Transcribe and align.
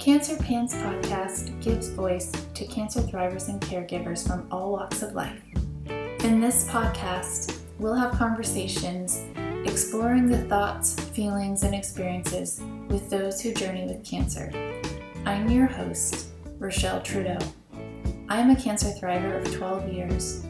Cancer 0.00 0.34
Pants 0.36 0.72
podcast 0.76 1.60
gives 1.60 1.90
voice 1.90 2.32
to 2.54 2.64
cancer 2.64 3.02
thrivers 3.02 3.50
and 3.50 3.60
caregivers 3.60 4.26
from 4.26 4.48
all 4.50 4.72
walks 4.72 5.02
of 5.02 5.12
life. 5.12 5.42
In 6.24 6.40
this 6.40 6.66
podcast, 6.70 7.58
we'll 7.78 7.94
have 7.94 8.12
conversations 8.12 9.22
exploring 9.66 10.26
the 10.26 10.38
thoughts, 10.44 10.98
feelings, 10.98 11.64
and 11.64 11.74
experiences 11.74 12.62
with 12.88 13.10
those 13.10 13.42
who 13.42 13.52
journey 13.52 13.84
with 13.84 14.02
cancer. 14.02 14.50
I'm 15.26 15.50
your 15.50 15.66
host, 15.66 16.28
Rochelle 16.58 17.02
Trudeau. 17.02 17.38
I 18.30 18.38
am 18.38 18.48
a 18.48 18.56
cancer 18.56 18.88
thriver 18.98 19.44
of 19.44 19.54
12 19.54 19.92
years, 19.92 20.46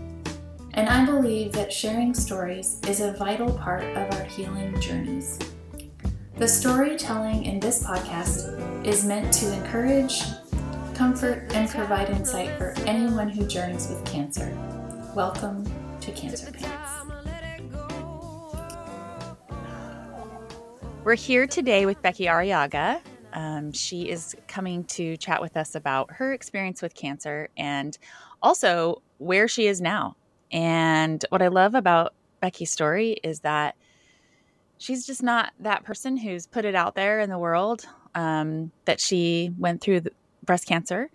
and 0.75 0.89
I 0.89 1.05
believe 1.05 1.51
that 1.55 1.73
sharing 1.73 2.15
stories 2.15 2.79
is 2.87 3.01
a 3.01 3.15
vital 3.15 3.53
part 3.59 3.83
of 3.83 4.15
our 4.15 4.25
healing 4.27 4.81
journeys. 4.81 5.41
The 6.41 6.49
storytelling 6.49 7.45
in 7.45 7.61
this 7.61 7.85
podcast 7.85 8.87
is 8.87 9.05
meant 9.05 9.31
to 9.35 9.53
encourage, 9.53 10.23
comfort, 10.95 11.47
and 11.53 11.69
provide 11.69 12.09
insight 12.09 12.57
for 12.57 12.73
anyone 12.87 13.29
who 13.29 13.47
journeys 13.47 13.91
with 13.91 14.03
cancer. 14.07 14.51
Welcome 15.15 15.71
to 16.01 16.11
Cancer 16.13 16.51
Pants. 16.51 17.13
We're 21.05 21.15
here 21.15 21.47
today 21.47 21.85
with 21.85 22.01
Becky 22.01 22.25
Arriaga. 22.25 23.03
Um, 23.35 23.71
she 23.73 24.09
is 24.09 24.35
coming 24.49 24.85
to 24.85 25.19
chat 25.19 25.43
with 25.43 25.59
us 25.59 25.75
about 25.75 26.11
her 26.11 26.33
experience 26.33 26.81
with 26.81 26.95
cancer 26.95 27.51
and 27.59 27.99
also 28.41 29.03
where 29.19 29.47
she 29.47 29.67
is 29.67 29.83
now. 29.83 30.17
And 30.51 31.23
what 31.29 31.43
I 31.43 31.49
love 31.49 31.75
about 31.75 32.15
Becky's 32.41 32.73
story 32.73 33.19
is 33.23 33.41
that 33.41 33.77
she's 34.81 35.07
just 35.07 35.23
not 35.23 35.53
that 35.61 35.85
person 35.85 36.17
who's 36.17 36.47
put 36.47 36.65
it 36.65 36.75
out 36.75 36.95
there 36.95 37.21
in 37.21 37.29
the 37.31 37.39
world 37.39 37.87
um, 38.15 38.73
that 38.87 38.99
she 38.99 39.53
went 39.59 39.83
through 39.83 40.01
breast 40.45 40.67
cancer. 40.67 41.11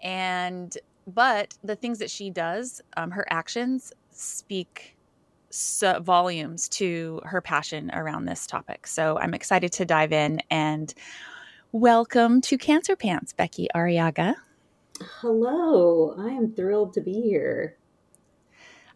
And 0.00 0.74
but 1.06 1.54
the 1.64 1.74
things 1.74 1.98
that 1.98 2.10
she 2.10 2.30
does 2.30 2.80
um, 2.96 3.10
her 3.10 3.26
actions 3.28 3.92
speak 4.12 4.96
so 5.50 6.00
volumes 6.00 6.68
to 6.68 7.20
her 7.24 7.40
passion 7.40 7.90
around 7.92 8.26
this 8.26 8.46
topic. 8.46 8.86
So 8.86 9.18
i'm 9.18 9.34
excited 9.34 9.72
to 9.72 9.84
dive 9.84 10.12
in 10.12 10.40
and 10.50 10.94
welcome 11.72 12.40
to 12.42 12.56
cancer 12.56 12.94
pants 12.94 13.32
becky 13.32 13.66
arriaga. 13.74 14.34
Hello. 15.20 16.14
I 16.18 16.28
am 16.28 16.52
thrilled 16.52 16.92
to 16.94 17.00
be 17.00 17.20
here. 17.20 17.76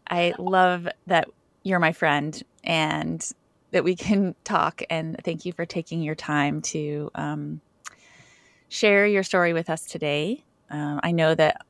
I 0.08 0.34
love 0.38 0.86
that 1.06 1.28
you're 1.62 1.78
my 1.78 1.92
friend 1.92 2.40
and 2.64 3.26
that 3.72 3.84
we 3.84 3.96
can 3.96 4.34
talk. 4.44 4.82
And 4.88 5.16
thank 5.24 5.44
you 5.44 5.52
for 5.52 5.66
taking 5.66 6.02
your 6.02 6.14
time 6.14 6.62
to 6.62 7.10
um, 7.14 7.60
share 8.68 9.06
your 9.06 9.22
story 9.22 9.52
with 9.52 9.68
us 9.68 9.84
today. 9.84 10.44
Um, 10.70 11.00
I 11.02 11.10
know 11.10 11.34
that 11.34 11.66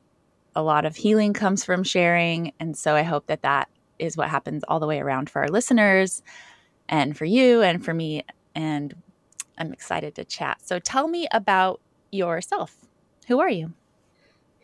a 0.54 0.62
lot 0.62 0.84
of 0.84 0.96
healing 0.96 1.32
comes 1.32 1.64
from 1.64 1.82
sharing. 1.82 2.52
And 2.60 2.76
so 2.76 2.94
I 2.94 3.02
hope 3.02 3.26
that 3.26 3.42
that 3.42 3.68
is 3.98 4.16
what 4.16 4.28
happens 4.28 4.64
all 4.68 4.80
the 4.80 4.86
way 4.86 5.00
around 5.00 5.30
for 5.30 5.42
our 5.42 5.48
listeners 5.48 6.22
and 6.88 7.16
for 7.16 7.24
you 7.24 7.62
and 7.62 7.84
for 7.84 7.94
me. 7.94 8.24
And 8.54 8.94
I'm 9.56 9.72
excited 9.72 10.14
to 10.16 10.24
chat. 10.24 10.58
So 10.62 10.78
tell 10.78 11.08
me 11.08 11.26
about 11.32 11.80
yourself. 12.10 12.76
Who 13.28 13.40
are 13.40 13.48
you? 13.50 13.72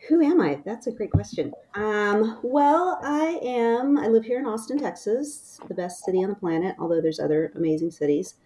Who 0.07 0.21
am 0.21 0.39
I? 0.41 0.61
That's 0.65 0.87
a 0.87 0.91
great 0.91 1.11
question. 1.11 1.51
Um, 1.75 2.39
well, 2.41 2.99
I 3.03 3.39
am, 3.43 3.97
I 3.97 4.07
live 4.07 4.23
here 4.23 4.39
in 4.39 4.45
Austin, 4.45 4.79
Texas, 4.79 5.59
the 5.67 5.73
best 5.73 6.05
city 6.05 6.23
on 6.23 6.29
the 6.29 6.35
planet, 6.35 6.75
although 6.79 7.01
there's 7.01 7.19
other 7.19 7.51
amazing 7.55 7.91
cities. 7.91 8.35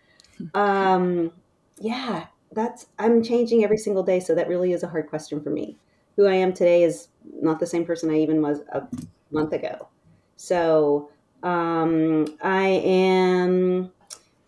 Um, 0.56 1.32
yeah, 1.78 2.26
that's, 2.52 2.88
I'm 2.98 3.23
changing 3.23 3.64
every 3.64 3.78
single 3.78 4.02
day. 4.02 4.20
So 4.20 4.34
that 4.34 4.48
really 4.48 4.73
is 4.73 4.82
a 4.82 4.88
hard 4.88 5.08
question 5.08 5.42
for 5.42 5.52
me. 5.52 5.78
Who 6.16 6.26
I 6.26 6.34
am 6.34 6.54
today 6.54 6.84
is 6.84 7.10
not 7.40 7.60
the 7.60 7.67
same 7.67 7.86
person 7.86 8.10
I 8.10 8.17
even 8.20 8.42
was 8.42 8.62
a 8.72 8.88
month 9.32 9.54
ago. 9.54 9.88
So 10.36 11.11
um, 11.44 12.26
I 12.42 12.66
am, 12.83 13.92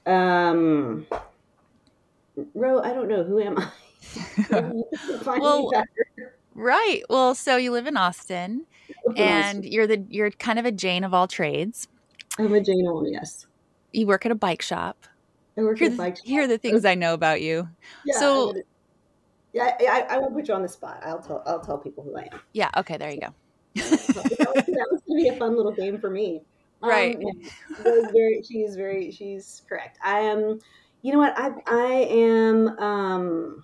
um, 0.07 1.05
Ro, 2.53 2.81
I 2.81 2.93
don't 2.93 3.07
know. 3.07 3.23
Who 3.23 3.39
am 3.39 3.57
I? 3.59 3.69
well, 5.39 5.71
Right. 6.55 7.03
Well, 7.09 7.35
so 7.35 7.57
you 7.57 7.71
live 7.71 7.85
in 7.87 7.97
Austin 7.97 8.65
and 9.15 9.63
you're 9.63 9.87
the 9.87 10.03
you're 10.09 10.31
kind 10.31 10.57
of 10.57 10.65
a 10.65 10.71
Jane 10.71 11.03
of 11.03 11.13
all 11.13 11.27
trades. 11.27 11.87
I'm 12.39 12.53
a 12.53 12.61
Jane 12.61 12.87
of 12.87 12.95
all, 12.95 13.07
yes. 13.07 13.45
You 13.91 14.07
work 14.07 14.25
at 14.25 14.31
a 14.31 14.35
bike 14.35 14.61
shop. 14.61 15.05
I 15.57 15.61
work 15.61 15.77
here 15.77 15.87
at 15.87 15.93
a 15.93 15.97
bike 15.97 16.17
shop. 16.17 16.25
Here 16.25 16.43
are 16.43 16.47
the 16.47 16.57
things 16.57 16.83
I 16.83 16.95
know 16.95 17.13
about 17.13 17.41
you. 17.41 17.69
Yeah, 18.05 18.19
so 18.19 18.53
yeah, 19.53 19.77
I, 19.79 20.05
I, 20.09 20.17
won't 20.17 20.33
put 20.33 20.49
you 20.49 20.53
on 20.53 20.61
the 20.61 20.67
spot. 20.67 20.99
I'll 21.03 21.21
tell 21.21 21.43
I'll 21.45 21.61
tell 21.61 21.77
people 21.77 22.03
who 22.03 22.17
I 22.17 22.27
am. 22.31 22.39
Yeah, 22.53 22.69
okay, 22.75 22.97
there 22.97 23.09
you 23.09 23.21
go. 23.21 23.33
that, 23.75 23.91
was, 23.91 24.65
that 24.65 24.87
was 24.91 25.01
gonna 25.07 25.21
be 25.21 25.29
a 25.29 25.37
fun 25.37 25.55
little 25.55 25.71
game 25.71 25.99
for 25.99 26.09
me. 26.09 26.41
Right. 26.81 27.17
Um, 27.85 28.11
very 28.11 28.43
she's 28.43 28.75
very 28.75 29.11
she's 29.11 29.61
correct. 29.67 29.97
I 30.03 30.19
am 30.19 30.59
you 31.01 31.13
know 31.13 31.19
what, 31.19 31.33
I 31.37 31.51
I 31.67 31.93
am 32.09 32.67
um 32.79 33.63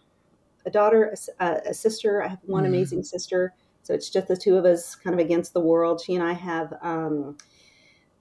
a 0.65 0.69
daughter, 0.69 1.15
a, 1.39 1.61
a 1.69 1.73
sister. 1.73 2.23
I 2.23 2.29
have 2.29 2.39
one 2.43 2.63
mm-hmm. 2.63 2.73
amazing 2.73 3.03
sister. 3.03 3.53
So 3.83 3.93
it's 3.93 4.09
just 4.09 4.27
the 4.27 4.37
two 4.37 4.57
of 4.57 4.65
us 4.65 4.95
kind 4.95 5.13
of 5.13 5.19
against 5.19 5.53
the 5.53 5.59
world. 5.59 6.01
She 6.01 6.15
and 6.15 6.23
I 6.23 6.33
have 6.33 6.73
um, 6.81 7.37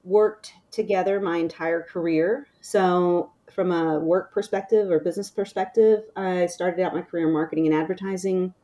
worked 0.04 0.54
together 0.70 1.20
my 1.20 1.36
entire 1.36 1.82
career. 1.82 2.46
So, 2.60 3.32
from 3.52 3.72
a 3.72 3.98
work 3.98 4.32
perspective 4.32 4.90
or 4.90 5.00
business 5.00 5.28
perspective, 5.28 6.04
I 6.14 6.46
started 6.46 6.80
out 6.82 6.94
my 6.94 7.02
career 7.02 7.26
in 7.26 7.32
marketing 7.32 7.66
and 7.66 7.74
advertising. 7.74 8.54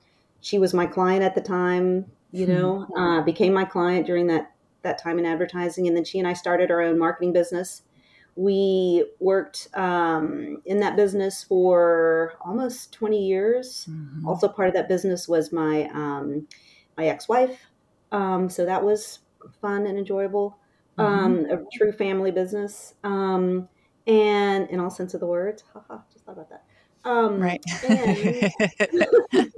She 0.40 0.58
was 0.60 0.72
my 0.72 0.86
client 0.86 1.24
at 1.24 1.34
the 1.34 1.40
time, 1.40 2.06
you 2.30 2.46
hmm. 2.46 2.52
know, 2.52 2.86
uh, 2.96 3.22
became 3.22 3.52
my 3.52 3.64
client 3.64 4.06
during 4.06 4.28
that 4.28 4.52
that 4.82 5.02
time 5.02 5.18
in 5.18 5.26
advertising, 5.26 5.88
and 5.88 5.96
then 5.96 6.04
she 6.04 6.20
and 6.20 6.28
I 6.28 6.32
started 6.32 6.70
our 6.70 6.80
own 6.80 6.98
marketing 6.98 7.32
business 7.32 7.82
we 8.36 9.06
worked 9.18 9.68
um, 9.74 10.60
in 10.66 10.78
that 10.80 10.94
business 10.94 11.42
for 11.42 12.34
almost 12.44 12.92
20 12.92 13.26
years. 13.26 13.86
Mm-hmm. 13.90 14.28
Also, 14.28 14.46
part 14.46 14.68
of 14.68 14.74
that 14.74 14.88
business 14.88 15.26
was 15.26 15.52
my 15.52 15.88
um, 15.94 16.46
my 16.98 17.06
ex 17.06 17.28
wife, 17.28 17.58
um, 18.12 18.48
so 18.48 18.64
that 18.66 18.84
was 18.84 19.20
fun 19.60 19.86
and 19.86 19.98
enjoyable. 19.98 20.58
Mm-hmm. 20.98 21.24
Um, 21.24 21.46
a 21.46 21.62
true 21.76 21.92
family 21.92 22.30
business, 22.30 22.94
um, 23.04 23.68
and 24.06 24.68
in 24.70 24.80
all 24.80 24.90
sense 24.90 25.14
of 25.14 25.20
the 25.20 25.26
words. 25.26 25.64
Haha, 25.72 26.02
just 26.12 26.24
thought 26.24 26.32
about 26.32 26.50
that. 26.50 26.64
Um, 27.04 27.40
right. 27.40 27.62
And, 27.88 28.52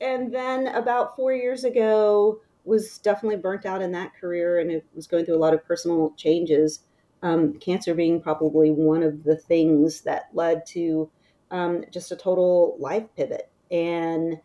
and 0.00 0.34
then 0.34 0.68
about 0.68 1.16
four 1.16 1.32
years 1.32 1.64
ago, 1.64 2.40
was 2.64 2.98
definitely 2.98 3.38
burnt 3.38 3.64
out 3.64 3.80
in 3.80 3.92
that 3.92 4.12
career, 4.20 4.58
and 4.58 4.70
it 4.70 4.84
was 4.94 5.06
going 5.06 5.24
through 5.24 5.36
a 5.36 5.38
lot 5.38 5.54
of 5.54 5.64
personal 5.64 6.12
changes 6.16 6.80
um, 7.22 7.54
cancer 7.54 7.94
being 7.94 8.20
probably 8.20 8.70
one 8.70 9.02
of 9.02 9.24
the 9.24 9.36
things 9.36 10.02
that 10.02 10.28
led 10.32 10.64
to 10.66 11.10
um, 11.50 11.84
just 11.90 12.12
a 12.12 12.16
total 12.16 12.76
life 12.78 13.04
pivot 13.16 13.50
and 13.70 14.40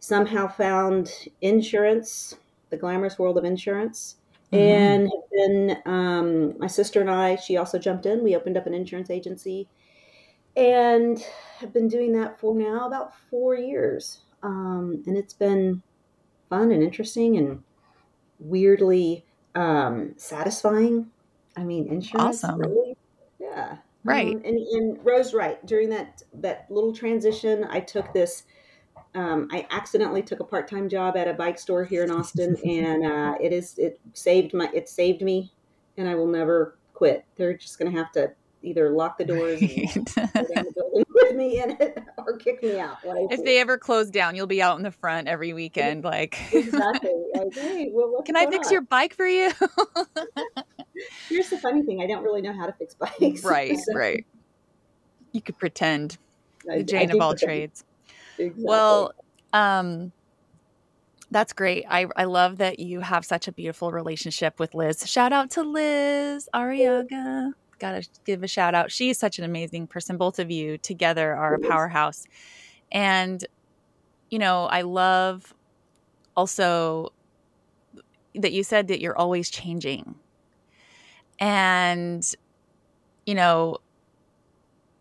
somehow 0.00 0.46
found 0.46 1.10
insurance, 1.40 2.36
the 2.70 2.76
glamorous 2.76 3.18
world 3.18 3.38
of 3.38 3.44
insurance. 3.44 4.16
Mm-hmm. 4.52 4.56
And 4.56 5.12
then 5.32 5.82
um, 5.86 6.58
my 6.58 6.66
sister 6.66 7.00
and 7.00 7.10
I, 7.10 7.36
she 7.36 7.56
also 7.56 7.78
jumped 7.78 8.06
in. 8.06 8.22
We 8.22 8.36
opened 8.36 8.56
up 8.56 8.66
an 8.66 8.74
insurance 8.74 9.10
agency 9.10 9.68
and 10.56 11.24
have 11.58 11.72
been 11.72 11.88
doing 11.88 12.12
that 12.12 12.38
for 12.38 12.54
now 12.54 12.86
about 12.86 13.12
four 13.30 13.54
years. 13.54 14.20
Um, 14.42 15.02
and 15.06 15.16
it's 15.16 15.34
been 15.34 15.82
fun 16.48 16.70
and 16.70 16.82
interesting 16.82 17.36
and 17.36 17.62
weirdly 18.38 19.24
um, 19.54 20.14
satisfying 20.16 21.10
I 21.56 21.64
mean, 21.64 21.88
insurance. 21.88 22.44
Awesome. 22.44 22.60
Really? 22.60 22.96
Yeah. 23.38 23.76
Right. 24.04 24.34
Um, 24.34 24.42
and, 24.44 24.58
and 24.58 24.98
Rose, 25.04 25.32
right. 25.32 25.64
During 25.66 25.88
that 25.90 26.22
that 26.34 26.66
little 26.70 26.92
transition, 26.92 27.66
I 27.70 27.80
took 27.80 28.12
this. 28.12 28.44
Um, 29.14 29.48
I 29.52 29.66
accidentally 29.70 30.22
took 30.22 30.40
a 30.40 30.44
part 30.44 30.68
time 30.68 30.88
job 30.88 31.16
at 31.16 31.28
a 31.28 31.34
bike 31.34 31.58
store 31.58 31.84
here 31.84 32.02
in 32.02 32.10
Austin, 32.10 32.56
and 32.64 33.06
uh, 33.06 33.34
it 33.40 33.52
is 33.52 33.78
it 33.78 34.00
saved 34.12 34.52
my 34.52 34.68
it 34.74 34.88
saved 34.88 35.22
me, 35.22 35.52
and 35.96 36.08
I 36.08 36.14
will 36.16 36.26
never 36.26 36.76
quit. 36.92 37.24
They're 37.36 37.56
just 37.56 37.78
going 37.78 37.92
to 37.92 37.98
have 37.98 38.12
to 38.12 38.32
either 38.64 38.90
lock 38.90 39.18
the 39.18 39.24
doors 39.24 39.60
right. 40.16 40.66
with 41.08 41.36
me 41.36 41.62
in 41.62 41.76
it 41.80 42.02
or 42.18 42.36
kick 42.36 42.62
me 42.62 42.78
out. 42.80 42.98
If 43.04 43.44
they 43.44 43.58
ever 43.58 43.78
close 43.78 44.10
down, 44.10 44.34
you'll 44.34 44.46
be 44.46 44.62
out 44.62 44.76
in 44.76 44.82
the 44.82 44.90
front 44.90 45.28
every 45.28 45.52
weekend. 45.52 46.04
Like 46.04 46.38
exactly. 46.52 47.10
Like, 47.34 47.54
hey, 47.54 47.90
well, 47.92 48.22
can 48.26 48.36
I 48.36 48.46
fix 48.46 48.68
on? 48.68 48.72
your 48.72 48.82
bike 48.82 49.14
for 49.14 49.26
you? 49.26 49.50
Here's 51.28 51.50
the 51.50 51.58
funny 51.58 51.82
thing: 51.82 52.02
I 52.02 52.06
don't 52.06 52.22
really 52.22 52.42
know 52.42 52.52
how 52.52 52.66
to 52.66 52.72
fix 52.72 52.94
bikes. 52.94 53.44
Right, 53.44 53.78
so. 53.78 53.94
right. 53.94 54.24
You 55.32 55.42
could 55.42 55.58
pretend 55.58 56.18
I, 56.70 56.78
the 56.78 56.84
Jane 56.84 57.10
of 57.10 57.20
all 57.20 57.30
pretend. 57.30 57.48
trades. 57.48 57.84
Exactly. 58.38 58.64
Well, 58.64 59.12
um, 59.52 60.12
that's 61.30 61.52
great. 61.52 61.84
I, 61.88 62.06
I 62.16 62.24
love 62.24 62.58
that 62.58 62.78
you 62.78 63.00
have 63.00 63.24
such 63.24 63.48
a 63.48 63.52
beautiful 63.52 63.90
relationship 63.90 64.60
with 64.60 64.74
Liz. 64.74 65.08
Shout 65.10 65.32
out 65.32 65.50
to 65.52 65.62
Liz 65.62 66.48
Arriaga. 66.54 67.52
Gotta 67.80 68.06
give 68.24 68.42
a 68.44 68.48
shout 68.48 68.74
out. 68.74 68.92
She 68.92 69.10
is 69.10 69.18
such 69.18 69.38
an 69.38 69.44
amazing 69.44 69.88
person. 69.88 70.16
Both 70.16 70.38
of 70.38 70.50
you 70.50 70.78
together 70.78 71.34
are 71.34 71.54
a 71.54 71.58
powerhouse. 71.58 72.24
And, 72.92 73.44
you 74.30 74.38
know, 74.38 74.66
I 74.66 74.82
love 74.82 75.52
also 76.36 77.12
that 78.36 78.52
you 78.52 78.62
said 78.62 78.88
that 78.88 79.00
you're 79.00 79.18
always 79.18 79.50
changing. 79.50 80.14
And, 81.38 82.24
you 83.26 83.34
know, 83.34 83.78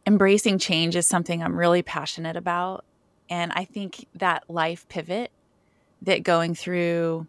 embracing 0.06 0.60
change 0.60 0.96
is 0.96 1.08
something 1.08 1.42
I'm 1.42 1.58
really 1.58 1.82
passionate 1.82 2.36
about. 2.36 2.86
And 3.30 3.52
I 3.54 3.66
think 3.66 4.08
that 4.16 4.44
life 4.50 4.88
pivot 4.90 5.32
that 6.02 6.24
going 6.24 6.56
through, 6.56 7.28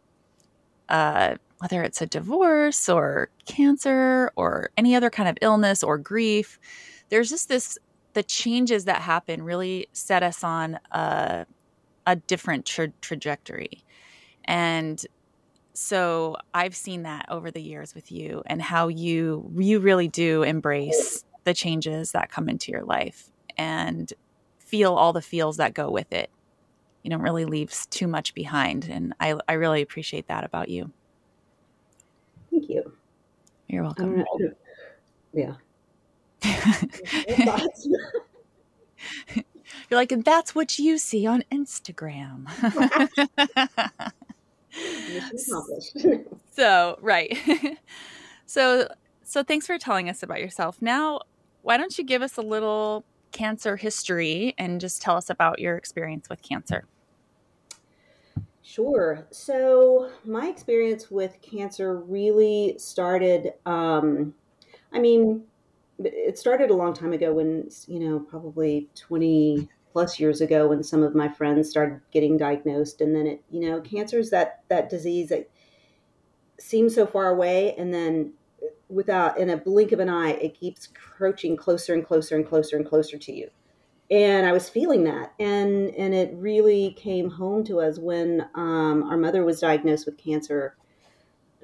uh, 0.89 1.37
whether 1.59 1.83
it's 1.83 2.03
a 2.03 2.07
divorce 2.07 2.89
or 2.89 3.31
cancer 3.47 4.31
or 4.37 4.71
any 4.77 4.95
other 4.95 5.11
kind 5.11 5.29
of 5.29 5.39
illness 5.41 5.83
or 5.83 5.97
grief, 5.97 6.59
there's 7.09 7.31
just 7.31 7.49
this 7.49 7.79
the 8.15 8.23
changes 8.23 8.85
that 8.85 9.01
happen 9.03 9.43
really 9.43 9.89
set 9.93 10.23
us 10.23 10.45
on 10.45 10.79
a, 10.93 11.47
a 12.07 12.17
different 12.17 12.65
tra- 12.65 12.93
trajectory. 13.01 13.85
And 14.45 15.05
so 15.75 16.37
I've 16.55 16.75
seen 16.77 17.03
that 17.03 17.27
over 17.29 17.51
the 17.51 17.61
years 17.61 17.95
with 17.95 18.11
you 18.13 18.43
and 18.47 18.63
how 18.63 18.89
you 18.89 19.51
you 19.57 19.81
really 19.81 20.09
do 20.09 20.43
embrace 20.45 21.25
the 21.43 21.53
changes 21.53 22.13
that 22.13 22.31
come 22.31 22.49
into 22.49 22.73
your 22.73 22.85
life 22.85 23.31
and 23.57 24.13
feel 24.59 24.95
all 24.95 25.13
the 25.13 25.21
feels 25.21 25.57
that 25.59 25.75
go 25.75 25.91
with 25.91 26.13
it. 26.13 26.31
You 27.03 27.11
don't 27.11 27.23
really 27.23 27.45
leaves 27.45 27.87
too 27.87 28.07
much 28.07 28.35
behind. 28.35 28.87
And 28.87 29.15
I, 29.21 29.35
I 29.49 29.55
really 29.55 29.83
appreciate 29.83 30.29
that 30.29 30.45
about 30.45 30.69
you. 30.69 30.91
Thank 32.51 32.69
you. 32.71 32.93
You're 33.69 33.83
welcome. 33.83 34.25
Yeah. 35.33 35.55
You're 39.91 39.99
like, 40.01 40.13
and 40.13 40.25
that's 40.25 40.55
what 40.55 40.79
you 40.79 40.99
see 40.99 41.27
on 41.27 41.43
Instagram. 41.53 42.47
so, 46.53 46.99
right. 47.01 47.37
so, 48.47 48.89
so 49.23 49.43
thanks 49.43 49.67
for 49.67 49.79
telling 49.79 50.09
us 50.09 50.23
about 50.23 50.41
yourself. 50.41 50.81
Now, 50.81 51.21
why 51.63 51.77
don't 51.77 51.97
you 51.97 52.05
give 52.05 52.23
us 52.23 52.37
a 52.37 52.43
little 52.43 53.05
cancer 53.33 53.77
history 53.77 54.55
and 54.59 54.81
just 54.81 55.03
tell 55.03 55.17
us 55.17 55.31
about 55.31 55.59
your 55.59 55.77
experience 55.77 56.29
with 56.29 56.43
cancer? 56.43 56.85
Sure. 58.63 59.27
So, 59.31 60.11
my 60.25 60.49
experience 60.49 61.11
with 61.11 61.37
cancer 61.43 61.99
really 61.99 62.77
started, 62.79 63.53
um, 63.67 64.35
I 64.93 64.99
mean, 64.99 65.45
it 65.99 66.39
started 66.39 66.71
a 66.71 66.75
long 66.75 66.95
time 66.95 67.13
ago 67.13 67.33
when, 67.33 67.69
you 67.87 68.01
know, 68.01 68.19
probably 68.19 68.89
20 68.95 69.69
plus 69.95 70.21
years 70.21 70.43
ago 70.43 70.69
when 70.69 70.83
some 70.83 71.03
of 71.03 71.15
my 71.15 71.29
friends 71.29 71.71
started 71.71 72.03
getting 72.13 72.37
diagnosed. 72.37 73.01
And 73.01 73.17
then 73.17 73.27
it, 73.27 73.43
you 73.51 73.61
know, 73.61 73.81
cancer 73.81 74.19
is 74.19 74.29
that, 74.31 74.65
that 74.69 74.91
disease 74.91 75.31
that 75.31 75.49
seems 76.61 76.95
so 76.95 77.07
far 77.07 77.31
away. 77.31 77.75
And 77.77 77.95
then 77.95 78.35
without, 78.91 79.39
in 79.39 79.49
a 79.49 79.57
blink 79.57 79.93
of 79.93 80.01
an 80.01 80.11
eye, 80.11 80.33
it 80.33 80.59
keeps 80.61 80.89
approaching 80.89 81.57
closer 81.57 81.95
and 81.95 82.07
closer 82.07 82.37
and 82.37 82.47
closer 82.47 82.77
and 82.77 82.85
closer 82.85 83.17
to 83.17 83.33
you 83.33 83.49
and 84.11 84.47
I 84.47 84.53
was 84.53 84.69
feeling 84.69 85.05
that, 85.05 85.33
and 85.39 85.89
and 85.95 86.15
it 86.15 86.33
really 86.35 86.93
came 86.93 87.31
home 87.31 87.65
to 87.65 87.81
us 87.81 87.99
when 87.99 88.47
um, 88.55 89.03
our 89.05 89.17
mother 89.17 89.45
was 89.45 89.61
diagnosed 89.61 90.07
with 90.07 90.19
cancer 90.19 90.77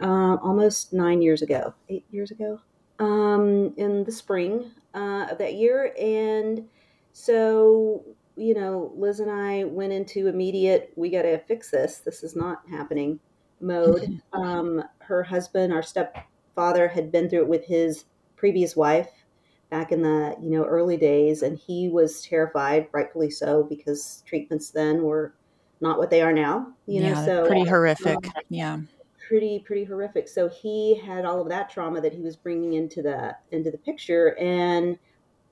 uh, 0.00 0.36
almost 0.42 0.92
nine 0.92 1.20
years 1.20 1.42
ago, 1.42 1.74
eight 1.88 2.06
years 2.10 2.30
ago, 2.30 2.60
um, 2.98 3.74
in 3.76 4.04
the 4.04 4.12
spring 4.12 4.70
uh, 4.94 5.26
of 5.30 5.38
that 5.38 5.54
year, 5.54 5.94
and 6.00 6.66
so 7.12 8.04
you 8.40 8.54
know, 8.54 8.90
Liz 8.96 9.20
and 9.20 9.30
I 9.30 9.64
went 9.64 9.92
into 9.92 10.26
immediate, 10.26 10.92
we 10.96 11.10
got 11.10 11.22
to 11.22 11.38
fix 11.38 11.70
this. 11.70 11.98
This 11.98 12.22
is 12.22 12.34
not 12.34 12.62
happening 12.68 13.20
mode. 13.60 14.20
Um, 14.32 14.82
her 15.00 15.24
husband, 15.24 15.72
our 15.72 15.82
stepfather, 15.82 16.86
had 16.86 17.10
been 17.10 17.28
through 17.28 17.42
it 17.42 17.48
with 17.48 17.66
his 17.66 18.04
previous 18.36 18.76
wife 18.76 19.10
back 19.70 19.92
in 19.92 20.02
the 20.02 20.36
you 20.40 20.50
know 20.50 20.64
early 20.64 20.96
days 20.96 21.42
and 21.42 21.58
he 21.58 21.88
was 21.88 22.22
terrified 22.22 22.88
rightfully 22.92 23.30
so 23.30 23.62
because 23.62 24.22
treatments 24.26 24.70
then 24.70 25.02
were 25.02 25.34
not 25.80 25.98
what 25.98 26.10
they 26.10 26.22
are 26.22 26.32
now 26.32 26.72
you 26.86 27.02
yeah, 27.02 27.12
know 27.12 27.24
so 27.24 27.46
pretty 27.46 27.68
horrific 27.68 28.16
um, 28.16 28.42
yeah 28.48 28.78
pretty 29.28 29.60
pretty 29.60 29.84
horrific 29.84 30.26
so 30.26 30.48
he 30.48 30.98
had 30.98 31.24
all 31.24 31.40
of 31.40 31.48
that 31.48 31.70
trauma 31.70 32.00
that 32.00 32.12
he 32.12 32.20
was 32.20 32.34
bringing 32.34 32.72
into 32.72 33.00
the 33.00 33.36
into 33.52 33.70
the 33.70 33.78
picture 33.78 34.36
and 34.38 34.98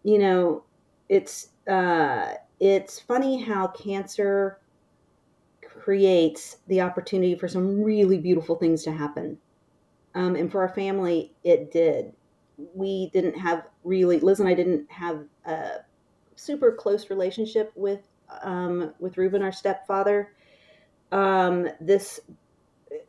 you 0.02 0.18
know 0.18 0.64
it's 1.08 1.50
uh 1.70 2.32
it's 2.60 2.98
funny 2.98 3.40
how 3.42 3.66
cancer 3.68 4.58
creates 5.62 6.58
the 6.66 6.80
opportunity 6.80 7.34
for 7.34 7.48
some 7.48 7.82
really 7.82 8.18
beautiful 8.18 8.56
things 8.56 8.82
to 8.82 8.92
happen 8.92 9.38
um, 10.14 10.34
and 10.34 10.50
for 10.50 10.60
our 10.60 10.74
family 10.74 11.32
it 11.44 11.70
did 11.70 12.12
we 12.74 13.10
didn't 13.12 13.38
have 13.38 13.66
really 13.84 14.18
Liz 14.18 14.40
and 14.40 14.48
I 14.48 14.54
didn't 14.54 14.90
have 14.90 15.24
a 15.44 15.78
super 16.36 16.72
close 16.72 17.10
relationship 17.10 17.72
with 17.74 18.00
um, 18.42 18.92
with 18.98 19.16
Reuben, 19.16 19.42
our 19.42 19.52
stepfather. 19.52 20.32
Um, 21.12 21.68
this 21.80 22.20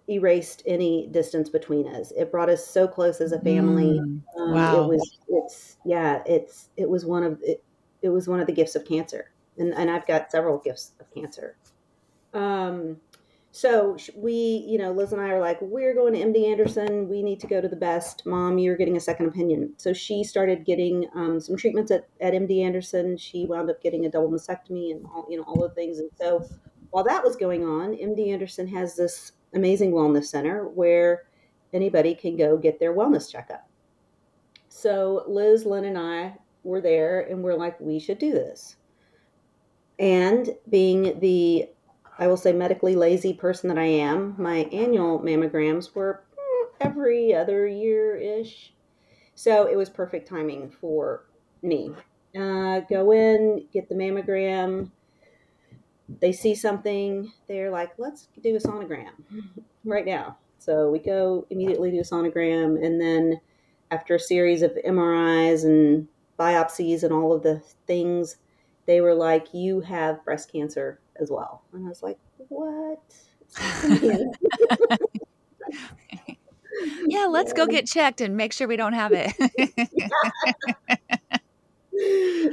erased 0.09 0.63
any 0.65 1.07
distance 1.07 1.49
between 1.49 1.87
us. 1.87 2.11
It 2.11 2.31
brought 2.31 2.49
us 2.49 2.65
so 2.65 2.87
close 2.87 3.21
as 3.21 3.31
a 3.31 3.39
family. 3.41 3.99
Mm, 3.99 4.21
um, 4.37 4.53
wow. 4.53 4.83
It 4.83 4.87
was 4.87 5.19
it's 5.27 5.77
yeah 5.85 6.21
it's 6.25 6.69
it 6.77 6.89
was 6.89 7.05
one 7.05 7.23
of 7.23 7.39
it, 7.41 7.63
it 8.01 8.09
was 8.09 8.27
one 8.27 8.39
of 8.39 8.47
the 8.47 8.53
gifts 8.53 8.75
of 8.75 8.85
cancer, 8.85 9.31
and 9.59 9.73
and 9.73 9.89
I've 9.89 10.07
got 10.07 10.31
several 10.31 10.57
gifts 10.57 10.93
of 10.99 11.11
cancer. 11.13 11.55
Um, 12.33 12.97
so 13.51 13.97
we, 14.15 14.63
you 14.67 14.77
know, 14.77 14.91
Liz 14.91 15.11
and 15.11 15.21
I 15.21 15.29
are 15.29 15.39
like, 15.39 15.57
we're 15.59 15.95
going 15.95 16.13
to 16.13 16.19
MD 16.19 16.51
Anderson. 16.51 17.09
We 17.09 17.23
need 17.23 17.39
to 17.39 17.47
go 17.47 17.59
to 17.59 17.67
the 17.67 17.75
best. 17.75 18.25
Mom, 18.25 18.59
you're 18.59 18.77
getting 18.77 18.95
a 18.95 18.99
second 18.99 19.25
opinion. 19.27 19.73
So 19.77 19.91
she 19.91 20.23
started 20.23 20.65
getting 20.65 21.07
um, 21.15 21.39
some 21.39 21.57
treatments 21.57 21.91
at, 21.91 22.07
at 22.21 22.33
MD 22.33 22.63
Anderson. 22.63 23.17
She 23.17 23.45
wound 23.45 23.71
up 23.71 23.81
getting 23.81 24.05
a 24.05 24.11
double 24.11 24.29
mastectomy 24.29 24.91
and 24.91 25.03
all, 25.07 25.25
you 25.29 25.37
know, 25.37 25.43
all 25.43 25.61
the 25.61 25.73
things. 25.73 25.97
And 25.97 26.11
so 26.15 26.47
while 26.91 27.03
that 27.05 27.23
was 27.23 27.35
going 27.35 27.65
on, 27.65 27.95
MD 27.95 28.31
Anderson 28.31 28.67
has 28.67 28.95
this 28.95 29.31
amazing 29.55 29.91
wellness 29.91 30.25
center 30.25 30.67
where 30.67 31.23
anybody 31.73 32.13
can 32.13 32.37
go 32.37 32.55
get 32.55 32.79
their 32.79 32.93
wellness 32.93 33.31
checkup. 33.31 33.67
So 34.69 35.23
Liz, 35.27 35.65
Lynn, 35.65 35.85
and 35.85 35.97
I 35.97 36.35
were 36.63 36.81
there 36.81 37.21
and 37.21 37.43
we're 37.43 37.55
like, 37.55 37.79
we 37.79 37.99
should 37.99 38.19
do 38.19 38.31
this. 38.31 38.75
And 39.99 40.55
being 40.69 41.19
the 41.19 41.69
I 42.19 42.27
will 42.27 42.37
say, 42.37 42.51
medically 42.51 42.97
lazy 42.97 43.33
person 43.33 43.69
that 43.69 43.77
I 43.77 43.85
am, 43.85 44.35
my 44.37 44.67
annual 44.73 45.21
mammograms 45.21 45.95
were 45.95 46.21
every 46.81 47.33
other 47.33 47.65
year 47.65 48.17
ish. 48.17 48.73
So 49.35 49.67
it 49.67 49.77
was 49.77 49.89
perfect 49.89 50.27
timing 50.27 50.69
for 50.69 51.23
me. 51.61 51.93
Uh, 52.37 52.81
go 52.81 53.13
in, 53.13 53.65
get 53.71 53.87
the 53.87 53.95
mammogram. 53.95 54.91
They 56.19 56.33
see 56.33 56.55
something, 56.55 57.31
they're 57.47 57.71
like, 57.71 57.91
let's 57.97 58.27
do 58.43 58.55
a 58.55 58.59
sonogram 58.59 59.11
right 59.85 60.05
now. 60.05 60.37
So 60.57 60.91
we 60.91 60.99
go 60.99 61.47
immediately 61.49 61.89
do 61.89 61.99
a 61.99 62.03
sonogram. 62.03 62.83
And 62.85 62.99
then 62.99 63.39
after 63.91 64.15
a 64.15 64.19
series 64.19 64.61
of 64.61 64.77
MRIs 64.85 65.63
and 65.63 66.09
biopsies 66.37 67.03
and 67.03 67.13
all 67.13 67.31
of 67.31 67.43
the 67.43 67.61
things, 67.87 68.35
they 68.89 69.01
were 69.01 69.13
like, 69.13 69.53
you 69.53 69.81
have 69.81 70.25
breast 70.25 70.51
cancer 70.51 70.99
as 71.21 71.29
well. 71.29 71.61
And 71.73 71.85
I 71.85 71.89
was 71.89 72.01
like, 72.01 72.17
what? 72.47 72.99
yeah, 77.05 77.27
let's 77.27 77.51
yeah. 77.51 77.55
go 77.55 77.67
get 77.67 77.85
checked 77.85 78.19
and 78.19 78.35
make 78.35 78.51
sure 78.51 78.67
we 78.67 78.77
don't 78.77 78.93
have 78.93 79.11
it. 79.13 79.31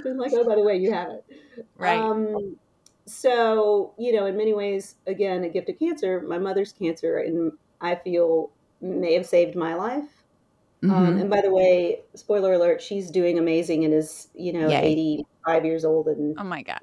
I'm 0.05 0.19
like, 0.19 0.33
oh, 0.35 0.45
by 0.47 0.57
the 0.57 0.63
way, 0.63 0.77
you 0.77 0.93
have 0.93 1.09
it. 1.09 1.25
Right. 1.79 1.99
Um, 1.99 2.59
so, 3.07 3.95
you 3.97 4.13
know, 4.13 4.27
in 4.27 4.37
many 4.37 4.53
ways, 4.53 4.97
again, 5.07 5.43
a 5.43 5.49
gift 5.49 5.71
of 5.71 5.79
cancer, 5.79 6.21
my 6.21 6.37
mother's 6.37 6.71
cancer, 6.71 7.17
and 7.17 7.53
I 7.81 7.95
feel 7.95 8.51
may 8.83 9.15
have 9.15 9.25
saved 9.25 9.57
my 9.57 9.73
life. 9.73 10.05
Um, 10.83 10.91
mm-hmm. 10.91 11.07
Um, 11.07 11.17
and 11.17 11.31
by 11.31 11.41
the 11.41 11.51
way, 11.51 12.03
spoiler 12.15 12.53
alert, 12.53 12.83
she's 12.83 13.11
doing 13.11 13.39
amazing 13.39 13.87
and 13.87 13.95
is, 13.95 14.29
you 14.35 14.53
know, 14.53 14.69
Yay. 14.69 15.25
85 15.47 15.65
years 15.65 15.85
old. 15.85 16.09
And 16.09 16.39
oh 16.39 16.45
my 16.45 16.63
God. 16.63 16.81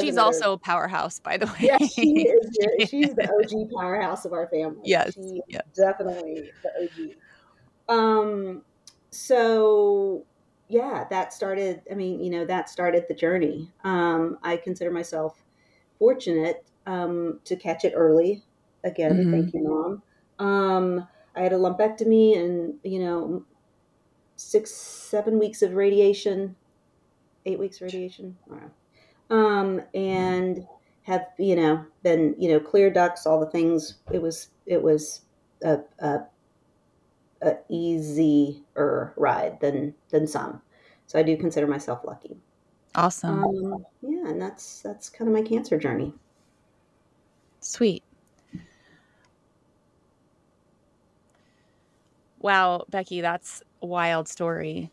She's 0.00 0.16
also 0.16 0.52
a 0.52 0.58
powerhouse, 0.58 1.18
by 1.18 1.36
the 1.36 1.46
way. 1.46 1.54
Yeah, 1.60 1.78
she 1.78 2.28
is. 2.28 2.88
She's 2.88 3.14
the 3.14 3.28
OG 3.28 3.70
powerhouse 3.76 4.24
of 4.24 4.32
our 4.32 4.46
family. 4.46 4.80
Yes, 4.84 5.14
she 5.14 5.40
definitely 5.74 6.52
the 6.62 7.14
OG. 7.88 7.96
Um, 7.96 8.62
so 9.10 10.24
yeah, 10.68 11.04
that 11.10 11.32
started. 11.32 11.82
I 11.90 11.94
mean, 11.94 12.22
you 12.22 12.30
know, 12.30 12.44
that 12.46 12.70
started 12.70 13.06
the 13.08 13.14
journey. 13.14 13.72
Um, 13.82 14.38
I 14.44 14.56
consider 14.56 14.92
myself 14.92 15.42
fortunate 15.98 16.64
um, 16.86 17.40
to 17.44 17.56
catch 17.56 17.84
it 17.84 17.92
early. 17.96 18.42
Again, 18.84 19.12
mm-hmm. 19.12 19.32
thank 19.32 19.54
you, 19.54 19.62
mom. 19.64 20.02
Um, 20.38 21.08
I 21.36 21.42
had 21.42 21.52
a 21.52 21.56
lumpectomy, 21.56 22.38
and 22.38 22.74
you 22.84 23.00
know, 23.00 23.44
six, 24.36 24.70
seven 24.72 25.38
weeks 25.38 25.62
of 25.62 25.74
radiation, 25.74 26.56
eight 27.46 27.58
weeks 27.58 27.80
radiation. 27.80 28.36
um, 29.30 29.82
and 29.94 30.66
have 31.02 31.26
you 31.38 31.56
know 31.56 31.84
been 32.02 32.34
you 32.38 32.48
know 32.48 32.60
clear 32.60 32.90
ducks, 32.90 33.26
all 33.26 33.40
the 33.40 33.50
things. 33.50 33.98
It 34.12 34.20
was 34.20 34.48
it 34.66 34.82
was 34.82 35.22
a, 35.62 35.80
a, 35.98 36.20
a 37.42 37.56
easier 37.68 39.12
ride 39.16 39.58
than 39.60 39.94
than 40.10 40.26
some. 40.26 40.62
So 41.06 41.18
I 41.18 41.22
do 41.22 41.36
consider 41.36 41.66
myself 41.66 42.00
lucky. 42.04 42.36
Awesome. 42.94 43.44
Um, 43.44 43.86
yeah, 44.02 44.28
and 44.28 44.40
that's 44.40 44.80
that's 44.80 45.08
kind 45.08 45.28
of 45.28 45.34
my 45.34 45.42
cancer 45.42 45.78
journey. 45.78 46.12
Sweet. 47.60 48.02
Wow, 52.40 52.84
Becky, 52.88 53.20
that's 53.20 53.62
a 53.82 53.86
wild 53.86 54.26
story. 54.26 54.90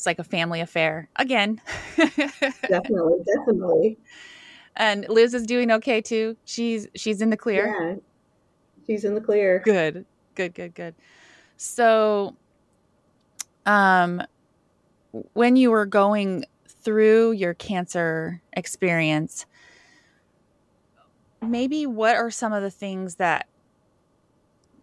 It's 0.00 0.06
like 0.06 0.18
a 0.18 0.24
family 0.24 0.62
affair 0.62 1.10
again. 1.16 1.60
definitely, 1.98 3.18
definitely. 3.36 3.98
And 4.74 5.04
Liz 5.10 5.34
is 5.34 5.42
doing 5.42 5.70
okay 5.72 6.00
too. 6.00 6.38
She's 6.46 6.88
she's 6.94 7.20
in 7.20 7.28
the 7.28 7.36
clear. 7.36 7.66
Yeah, 7.66 7.96
she's 8.86 9.04
in 9.04 9.14
the 9.14 9.20
clear. 9.20 9.58
Good, 9.62 10.06
good, 10.36 10.54
good, 10.54 10.74
good. 10.74 10.94
So, 11.58 12.34
um, 13.66 14.22
when 15.34 15.56
you 15.56 15.70
were 15.70 15.84
going 15.84 16.46
through 16.66 17.32
your 17.32 17.52
cancer 17.52 18.40
experience, 18.54 19.44
maybe 21.42 21.84
what 21.84 22.16
are 22.16 22.30
some 22.30 22.54
of 22.54 22.62
the 22.62 22.70
things 22.70 23.16
that 23.16 23.46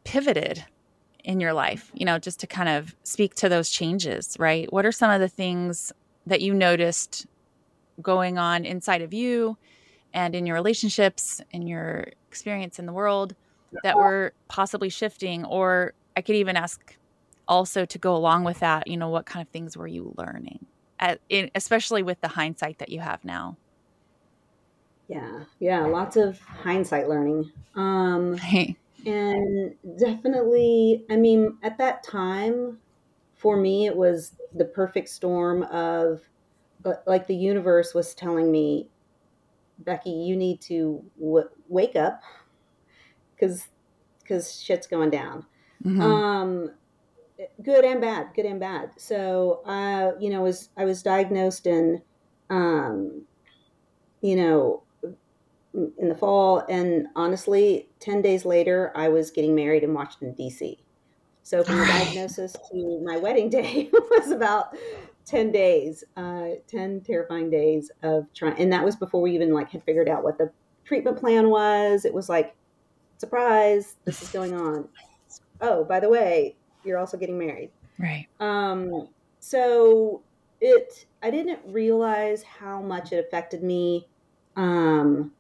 pivoted 0.04 0.64
in 1.24 1.40
your 1.40 1.54
life, 1.54 1.92
you 1.94 2.06
know, 2.06 2.20
just 2.20 2.40
to 2.40 2.48
kind 2.48 2.70
of 2.70 2.96
speak 3.04 3.36
to 3.36 3.50
those 3.50 3.70
changes, 3.70 4.36
right? 4.40 4.72
What 4.72 4.86
are 4.86 4.92
some 4.92 5.12
of 5.12 5.20
the 5.20 5.28
things 5.28 5.92
that 6.26 6.42
you 6.42 6.54
noticed 6.54 7.26
going 8.02 8.38
on 8.38 8.66
inside 8.66 9.02
of 9.02 9.14
you 9.14 9.58
and 10.14 10.36
in 10.36 10.46
your 10.46 10.56
relationships, 10.56 11.42
in 11.52 11.68
your 11.68 12.06
experience 12.28 12.80
in 12.80 12.86
the 12.86 12.94
world 12.94 13.36
that 13.84 13.98
were 13.98 14.34
possibly 14.48 14.90
shifting? 14.90 15.44
Or 15.46 15.94
I 16.16 16.22
could 16.22 16.36
even 16.36 16.56
ask 16.56 16.96
also 17.48 17.86
to 17.86 17.98
go 17.98 18.16
along 18.16 18.44
with 18.44 18.60
that, 18.60 18.88
you 18.88 18.98
know, 18.98 19.10
what 19.10 19.26
kind 19.26 19.46
of 19.46 19.52
things 19.52 19.78
were 19.78 19.88
you 19.88 20.14
learning, 20.18 20.66
At, 21.00 21.20
in, 21.30 21.50
especially 21.56 22.04
with 22.04 22.20
the 22.22 22.28
hindsight 22.28 22.80
that 22.80 22.90
you 22.90 23.00
have 23.00 23.24
now? 23.24 23.58
Yeah, 25.08 25.44
yeah, 25.60 25.86
lots 25.86 26.18
of 26.18 26.40
hindsight 26.40 27.08
learning. 27.08 27.52
Um, 27.76 28.38
and 29.08 29.74
definitely, 29.98 31.06
I 31.10 31.16
mean, 31.16 31.58
at 31.64 31.78
that 31.78 32.04
time, 32.04 32.78
for 33.36 33.56
me, 33.56 33.86
it 33.86 33.96
was 33.96 34.34
the 34.54 34.66
perfect 34.66 35.08
storm 35.08 35.64
of 35.64 36.22
like 37.06 37.26
the 37.28 37.36
universe 37.36 37.94
was 37.94 38.14
telling 38.14 38.52
me, 38.52 38.90
Becky, 39.80 40.10
you 40.10 40.36
need 40.36 40.60
to 40.62 41.04
w- 41.20 41.50
wake 41.70 41.96
up 41.96 42.22
because 43.34 43.68
because 44.20 44.62
shit's 44.62 44.88
going 44.88 45.10
down. 45.10 45.46
Mm-hmm. 45.86 46.02
Um, 46.02 46.72
good 47.64 47.86
and 47.86 48.02
bad, 48.02 48.28
good 48.36 48.46
and 48.46 48.60
bad. 48.60 48.92
So, 48.98 49.62
uh, 49.66 50.14
you 50.20 50.30
know, 50.30 50.42
was 50.42 50.70
I 50.76 50.84
was 50.84 51.02
diagnosed 51.02 51.66
in, 51.66 52.02
um, 52.50 53.22
you 54.22 54.36
know, 54.36 54.84
in 55.74 56.10
the 56.10 56.16
fall. 56.16 56.66
And 56.70 57.08
honestly, 57.16 57.88
10 58.00 58.22
days 58.22 58.46
later, 58.46 58.92
I 58.96 59.10
was 59.10 59.32
getting 59.32 59.56
married 59.56 59.84
in 59.84 59.94
Washington, 59.94 60.34
D.C. 60.34 60.80
So 61.44 61.64
from 61.64 61.80
the 61.80 61.86
diagnosis 61.86 62.56
to 62.72 63.02
my 63.06 63.18
wedding 63.18 63.50
day 63.52 63.90
was 63.92 64.32
about 64.32 64.76
10 65.26 65.52
days, 65.52 66.04
uh, 66.16 66.50
10 66.68 67.02
terrifying 67.02 67.50
days 67.50 67.92
of 68.04 68.26
trying. 68.34 68.58
And 68.58 68.72
that 68.74 68.84
was 68.84 68.96
before 68.96 69.22
we 69.22 69.34
even 69.34 69.54
like 69.54 69.70
had 69.70 69.84
figured 69.84 70.10
out 70.10 70.24
what 70.24 70.38
the 70.38 70.52
treatment 70.84 71.18
plan 71.18 71.50
was. 71.50 72.06
It 72.06 72.14
was 72.14 72.30
like, 72.30 72.56
surprise, 73.18 73.96
this 74.06 74.22
is 74.22 74.30
going 74.30 74.54
on. 74.54 74.88
Oh, 75.62 75.84
by 75.84 76.00
the 76.00 76.10
way, 76.10 76.56
you're 76.84 76.98
also 76.98 77.18
getting 77.18 77.38
married. 77.38 77.72
Right. 78.00 78.28
Um, 78.40 79.08
so 79.40 80.22
it, 80.62 81.06
I 81.22 81.32
didn't 81.32 81.60
realize 81.66 82.44
how 82.44 82.82
much 82.82 83.12
it 83.12 83.26
affected 83.26 83.64
me 83.64 84.08
um, 84.56 85.32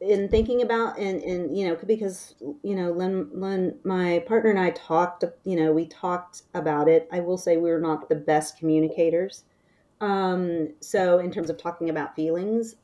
in 0.00 0.28
thinking 0.28 0.62
about 0.62 0.98
and 0.98 1.22
and 1.22 1.56
you 1.56 1.68
know 1.68 1.76
because 1.86 2.34
you 2.62 2.74
know 2.74 2.90
Len, 2.90 3.28
Len 3.32 3.78
my 3.84 4.24
partner 4.26 4.50
and 4.50 4.58
I 4.58 4.70
talked 4.70 5.24
you 5.44 5.56
know 5.56 5.72
we 5.72 5.86
talked 5.86 6.42
about 6.54 6.88
it. 6.88 7.08
I 7.12 7.20
will 7.20 7.36
say 7.36 7.58
we 7.58 7.70
are 7.70 7.80
not 7.80 8.08
the 8.08 8.14
best 8.14 8.58
communicators. 8.58 9.44
Um 10.00 10.70
so 10.80 11.18
in 11.18 11.30
terms 11.30 11.50
of 11.50 11.58
talking 11.58 11.90
about 11.90 12.16
feelings 12.16 12.76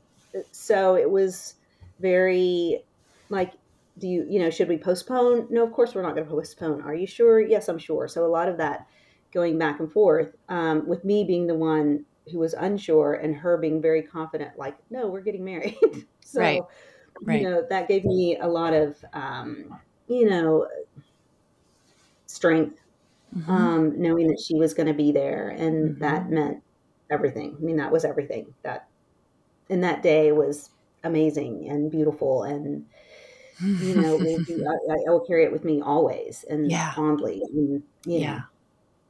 so 0.53 0.97
it 0.97 1.11
was 1.11 1.55
very 2.01 2.85
like 3.31 3.55
do 3.99 4.07
you 4.07 4.27
you 4.29 4.39
know 4.39 4.51
should 4.51 4.69
we 4.69 4.77
postpone? 4.77 5.47
No 5.49 5.65
of 5.65 5.73
course 5.73 5.95
we're 5.95 6.03
not 6.03 6.15
going 6.15 6.27
to 6.27 6.31
postpone. 6.31 6.83
Are 6.83 6.95
you 6.95 7.07
sure? 7.07 7.41
Yes 7.41 7.69
I'm 7.71 7.79
sure. 7.79 8.09
So 8.09 8.27
a 8.27 8.29
lot 8.29 8.49
of 8.49 8.59
that 8.59 8.87
going 9.33 9.59
back 9.59 9.81
and 9.81 9.91
forth 9.91 10.37
um, 10.51 10.87
with 10.87 11.05
me 11.05 11.25
being 11.25 11.47
the 11.47 11.55
one 11.55 12.05
who 12.31 12.39
was 12.39 12.55
unsure 12.55 13.15
and 13.15 13.35
her 13.37 13.57
being 13.57 13.81
very 13.81 14.03
confident 14.03 14.59
like 14.59 14.77
no 14.91 15.09
we're 15.09 15.23
getting 15.23 15.47
married. 15.47 15.79
So 16.29 16.41
right 16.41 16.63
right. 17.23 17.41
you 17.41 17.49
know 17.49 17.65
that 17.69 17.89
gave 17.89 18.05
me 18.05 18.37
a 18.39 18.47
lot 18.47 18.73
of 18.73 18.97
um, 19.13 19.79
you 20.09 20.29
know 20.29 20.67
strength 22.27 22.81
mm-hmm. 23.37 23.51
um, 23.51 24.01
knowing 24.01 24.29
that 24.29 24.41
she 24.41 24.55
was 24.55 24.75
going 24.75 24.87
to 24.87 24.95
be 24.95 25.13
there 25.13 25.51
and 25.51 25.91
mm-hmm. 25.91 26.01
that 26.01 26.31
meant 26.31 26.63
everything 27.11 27.57
i 27.59 27.63
mean 27.63 27.77
that 27.77 27.91
was 27.91 28.05
everything 28.05 28.53
that 28.63 28.89
and 29.71 29.83
that 29.83 30.03
day 30.03 30.33
was 30.33 30.71
amazing 31.05 31.69
and 31.69 31.91
beautiful 31.91 32.45
and 32.45 32.85
you 33.61 33.95
know 33.95 34.19
I, 34.91 34.93
I, 34.93 35.11
will 35.11 35.25
carry 35.27 35.45
it 35.45 35.53
with 35.53 35.65
me 35.65 35.81
always 35.81 36.45
and 36.51 36.71
yeah. 36.71 36.93
fondly 36.95 37.43
and, 37.45 37.83
you 38.05 38.21
know 38.21 38.43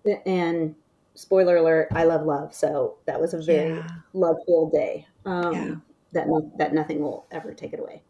yeah. 0.04 0.18
and 0.26 0.74
spoiler 1.14 1.56
alert 1.56 1.88
i 1.92 2.04
love 2.04 2.26
love 2.26 2.54
so 2.54 2.96
that 3.06 3.20
was 3.20 3.34
a 3.34 3.42
very 3.42 3.76
yeah. 3.76 3.88
love 4.12 4.36
filled 4.46 4.72
day 4.72 5.06
um, 5.24 5.82
that 6.12 6.26
that 6.58 6.74
nothing 6.74 7.00
will 7.00 7.26
ever 7.30 7.52
take 7.52 7.72
it 7.72 7.80
away. 7.80 8.02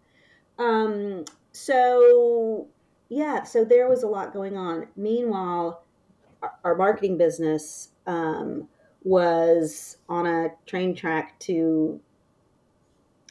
Um, 0.58 1.24
so 1.52 2.68
yeah, 3.08 3.44
so 3.44 3.64
there 3.64 3.88
was 3.88 4.02
a 4.02 4.08
lot 4.08 4.32
going 4.32 4.56
on. 4.56 4.88
Meanwhile, 4.96 5.84
our, 6.42 6.52
our 6.64 6.74
marketing 6.74 7.18
business 7.18 7.90
um, 8.06 8.68
was 9.02 9.98
on 10.08 10.26
a 10.26 10.48
train 10.66 10.94
track 10.94 11.38
to. 11.40 12.00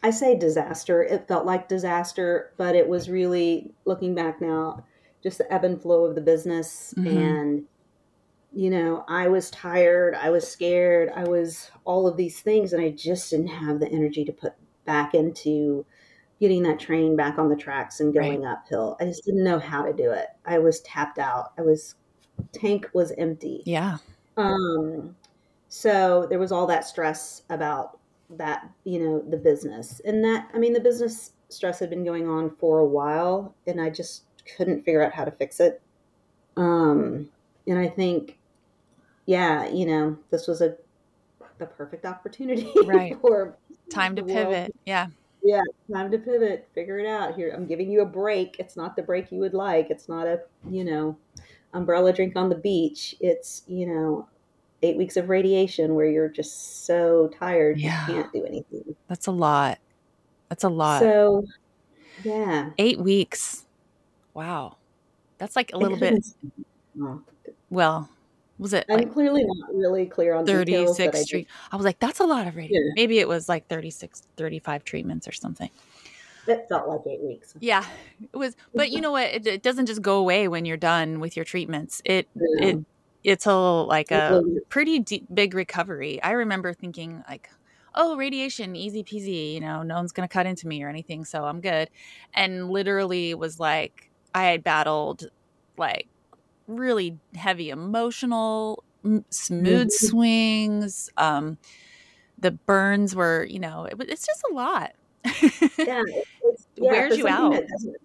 I 0.03 0.11
say 0.11 0.37
disaster. 0.37 1.01
It 1.01 1.27
felt 1.27 1.47
like 1.47 1.67
disaster, 1.67 2.53
but 2.57 2.75
it 2.75 2.87
was 2.87 3.09
really 3.09 3.71
looking 3.85 4.13
back 4.13 4.39
now, 4.39 4.85
just 5.23 5.39
the 5.39 5.51
ebb 5.51 5.63
and 5.63 5.81
flow 5.81 6.05
of 6.05 6.13
the 6.13 6.21
business 6.21 6.93
mm-hmm. 6.95 7.17
and 7.17 7.63
you 8.55 8.69
know, 8.69 9.03
I 9.07 9.27
was 9.27 9.51
tired, 9.51 10.15
I 10.15 10.29
was 10.29 10.47
scared, 10.47 11.11
I 11.13 11.25
was 11.25 11.69
all 11.83 12.07
of 12.07 12.15
these 12.15 12.39
things, 12.39 12.71
and 12.71 12.81
I 12.81 12.91
just 12.91 13.29
didn't 13.29 13.47
have 13.47 13.79
the 13.79 13.89
energy 13.89 14.23
to 14.25 14.31
put 14.31 14.53
back 14.85 15.13
into 15.13 15.85
getting 16.39 16.63
that 16.63 16.79
train 16.79 17.15
back 17.15 17.37
on 17.37 17.49
the 17.49 17.55
tracks 17.55 17.99
and 17.99 18.13
going 18.13 18.41
right. 18.41 18.53
uphill. 18.53 18.97
I 18.99 19.05
just 19.05 19.25
didn't 19.25 19.43
know 19.43 19.59
how 19.59 19.83
to 19.83 19.93
do 19.93 20.11
it. 20.11 20.27
I 20.45 20.59
was 20.59 20.81
tapped 20.81 21.19
out. 21.19 21.51
I 21.57 21.61
was 21.61 21.95
tank 22.51 22.89
was 22.93 23.11
empty. 23.17 23.61
Yeah. 23.65 23.97
Um 24.37 25.15
so 25.67 26.25
there 26.29 26.39
was 26.39 26.51
all 26.51 26.67
that 26.67 26.85
stress 26.85 27.43
about 27.49 27.99
that, 28.31 28.69
you 28.83 28.99
know, 28.99 29.23
the 29.29 29.37
business. 29.37 30.01
And 30.05 30.23
that 30.23 30.49
I 30.53 30.57
mean 30.57 30.73
the 30.73 30.79
business 30.79 31.31
stress 31.49 31.79
had 31.79 31.89
been 31.89 32.03
going 32.03 32.27
on 32.27 32.55
for 32.57 32.79
a 32.79 32.85
while 32.85 33.55
and 33.67 33.79
I 33.79 33.89
just 33.89 34.23
couldn't 34.57 34.83
figure 34.83 35.03
out 35.03 35.13
how 35.13 35.25
to 35.25 35.31
fix 35.31 35.59
it. 35.59 35.81
Um 36.57 37.29
and 37.67 37.79
I 37.79 37.87
think 37.87 38.37
yeah, 39.25 39.67
you 39.69 39.85
know, 39.85 40.17
this 40.31 40.47
was 40.47 40.61
a 40.61 40.75
the 41.57 41.65
perfect 41.65 42.05
opportunity 42.05 42.71
right. 42.85 43.19
for 43.21 43.55
time 43.89 44.15
to 44.15 44.23
pivot. 44.23 44.75
Yeah. 44.85 45.07
Yeah, 45.43 45.61
time 45.93 46.09
to 46.11 46.17
pivot. 46.17 46.67
Figure 46.73 46.97
it 46.97 47.05
out. 47.05 47.35
Here, 47.35 47.53
I'm 47.55 47.67
giving 47.67 47.91
you 47.91 48.01
a 48.01 48.05
break. 48.05 48.55
It's 48.57 48.75
not 48.75 48.95
the 48.95 49.03
break 49.03 49.31
you 49.31 49.39
would 49.39 49.53
like. 49.53 49.91
It's 49.91 50.09
not 50.09 50.25
a, 50.25 50.41
you 50.69 50.83
know, 50.83 51.17
umbrella 51.73 52.11
drink 52.13 52.35
on 52.35 52.49
the 52.49 52.55
beach. 52.55 53.15
It's, 53.19 53.61
you 53.67 53.85
know, 53.85 54.27
eight 54.81 54.97
weeks 54.97 55.17
of 55.17 55.29
radiation 55.29 55.93
where 55.93 56.07
you're 56.07 56.29
just 56.29 56.85
so 56.85 57.29
tired 57.39 57.79
yeah. 57.79 58.07
you 58.07 58.13
can't 58.13 58.33
do 58.33 58.43
anything. 58.43 58.95
That's 59.07 59.27
a 59.27 59.31
lot. 59.31 59.77
That's 60.49 60.63
a 60.63 60.69
lot. 60.69 61.01
So, 61.01 61.45
yeah. 62.23 62.71
Eight 62.79 62.99
weeks. 62.99 63.65
Wow. 64.33 64.77
That's 65.37 65.55
like 65.55 65.73
a 65.73 65.77
little 65.77 65.97
bit. 65.97 66.25
Oh, 66.99 67.21
well, 67.69 68.09
was 68.57 68.73
it 68.73 68.85
I'm 68.89 68.97
like 68.97 69.13
clearly 69.13 69.43
not 69.43 69.73
really 69.73 70.05
clear 70.05 70.33
on 70.33 70.45
36 70.45 71.21
street. 71.21 71.47
I, 71.71 71.75
I, 71.75 71.77
was 71.77 71.85
like, 71.85 71.99
that's 71.99 72.19
a 72.19 72.25
lot 72.25 72.47
of 72.47 72.55
radio. 72.55 72.79
Yeah. 72.79 72.91
Maybe 72.95 73.19
it 73.19 73.27
was 73.27 73.49
like 73.49 73.67
36, 73.67 74.23
35 74.37 74.83
treatments 74.83 75.27
or 75.27 75.31
something. 75.31 75.69
It 76.47 76.67
felt 76.69 76.87
like 76.87 77.01
eight 77.07 77.21
weeks. 77.21 77.55
Yeah, 77.59 77.83
it 78.21 78.37
was. 78.37 78.55
But 78.73 78.91
you 78.91 79.01
know 79.01 79.11
what? 79.11 79.27
It, 79.27 79.47
it 79.47 79.63
doesn't 79.63 79.87
just 79.87 80.01
go 80.01 80.17
away 80.17 80.47
when 80.47 80.65
you're 80.65 80.77
done 80.77 81.19
with 81.19 81.35
your 81.35 81.45
treatments. 81.45 82.01
It 82.05 82.27
yeah. 82.35 82.67
it 82.67 82.85
it's 83.23 83.45
a 83.47 83.55
like 83.55 84.11
a 84.11 84.43
pretty 84.69 84.99
deep, 84.99 85.25
big 85.33 85.55
recovery. 85.55 86.21
I 86.21 86.31
remember 86.31 86.73
thinking 86.73 87.23
like, 87.27 87.49
oh, 87.95 88.15
radiation, 88.15 88.75
easy 88.75 89.03
peasy, 89.03 89.53
you 89.53 89.61
know, 89.61 89.81
no 89.81 89.95
one's 89.95 90.11
going 90.11 90.27
to 90.27 90.31
cut 90.31 90.45
into 90.45 90.67
me 90.67 90.83
or 90.83 90.89
anything, 90.89 91.25
so 91.25 91.45
I'm 91.45 91.59
good. 91.59 91.89
And 92.33 92.69
literally 92.69 93.33
was 93.33 93.59
like, 93.59 94.11
I 94.35 94.43
had 94.43 94.63
battled 94.63 95.29
like 95.77 96.07
really 96.67 97.17
heavy 97.35 97.69
emotional 97.69 98.83
mood 99.03 99.25
mm-hmm. 99.29 99.89
swings. 99.89 101.09
Um, 101.17 101.57
the 102.37 102.51
burns 102.51 103.15
were, 103.15 103.45
you 103.45 103.59
know, 103.59 103.85
it, 103.85 103.95
it's 104.01 104.25
just 104.25 104.43
a 104.51 104.53
lot. 104.53 104.93
yeah, 105.23 105.31
it's, 105.77 106.67
yeah, 106.75 106.91
wears 106.91 107.17
you 107.17 107.27
out. 107.27 107.51
That 107.53 107.95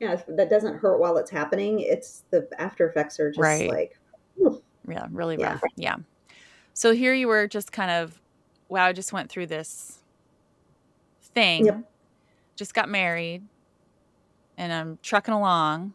yeah, 0.00 0.20
that 0.28 0.50
doesn't 0.50 0.78
hurt 0.78 0.98
while 0.98 1.16
it's 1.16 1.30
happening. 1.30 1.80
It's 1.80 2.24
the 2.30 2.48
after 2.58 2.88
effects 2.88 3.18
are 3.18 3.30
just 3.30 3.40
right. 3.40 3.70
like, 3.70 3.98
yeah, 4.88 5.06
really 5.10 5.38
rough. 5.38 5.62
Yeah. 5.76 5.96
So 6.74 6.92
here 6.92 7.14
you 7.14 7.28
were, 7.28 7.46
just 7.48 7.72
kind 7.72 7.90
of, 7.90 8.20
wow, 8.68 8.86
I 8.86 8.92
just 8.92 9.12
went 9.12 9.30
through 9.30 9.46
this 9.46 10.00
thing. 11.22 11.66
Yep. 11.66 11.90
Just 12.56 12.74
got 12.74 12.88
married, 12.88 13.42
and 14.58 14.72
I'm 14.72 14.98
trucking 15.02 15.32
along, 15.32 15.94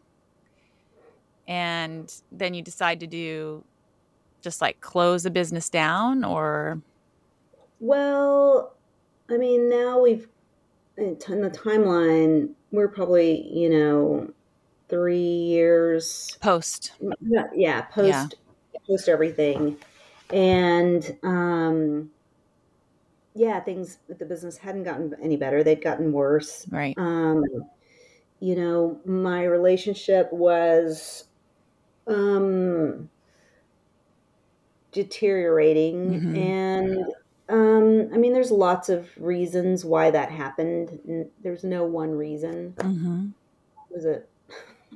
and 1.52 2.10
then 2.32 2.54
you 2.54 2.62
decide 2.62 2.98
to 3.00 3.06
do, 3.06 3.62
just 4.40 4.62
like 4.62 4.80
close 4.80 5.22
the 5.22 5.30
business 5.30 5.68
down, 5.68 6.24
or. 6.24 6.80
Well, 7.78 8.72
I 9.28 9.36
mean, 9.36 9.68
now 9.68 10.00
we've 10.00 10.28
in 10.96 11.18
the 11.42 11.50
timeline, 11.50 12.54
we're 12.70 12.88
probably, 12.88 13.46
you 13.52 13.68
know, 13.68 14.32
three 14.88 15.18
years 15.18 16.38
post. 16.40 16.92
Yeah, 17.54 17.82
post 17.82 18.08
yeah. 18.08 18.28
post 18.88 19.08
everything. 19.10 19.76
And 20.30 21.18
um 21.22 22.10
yeah, 23.34 23.60
things 23.60 23.98
the 24.08 24.24
business 24.24 24.56
hadn't 24.56 24.84
gotten 24.84 25.14
any 25.22 25.36
better. 25.36 25.62
They'd 25.62 25.82
gotten 25.82 26.12
worse. 26.12 26.66
Right. 26.70 26.94
Um 26.96 27.44
you 28.40 28.56
know, 28.56 28.98
my 29.04 29.44
relationship 29.44 30.32
was 30.32 31.24
um 32.06 33.08
deteriorating 34.92 36.20
mm-hmm. 36.20 36.36
and 36.36 37.04
um, 37.48 38.08
I 38.14 38.16
mean, 38.16 38.32
there's 38.32 38.50
lots 38.50 38.88
of 38.88 39.10
reasons 39.18 39.84
why 39.84 40.10
that 40.10 40.30
happened. 40.30 41.28
There's 41.42 41.64
no 41.64 41.84
one 41.84 42.12
reason. 42.12 42.72
Mm-hmm. 42.78 43.26
Was 43.90 44.06
it 44.06 44.28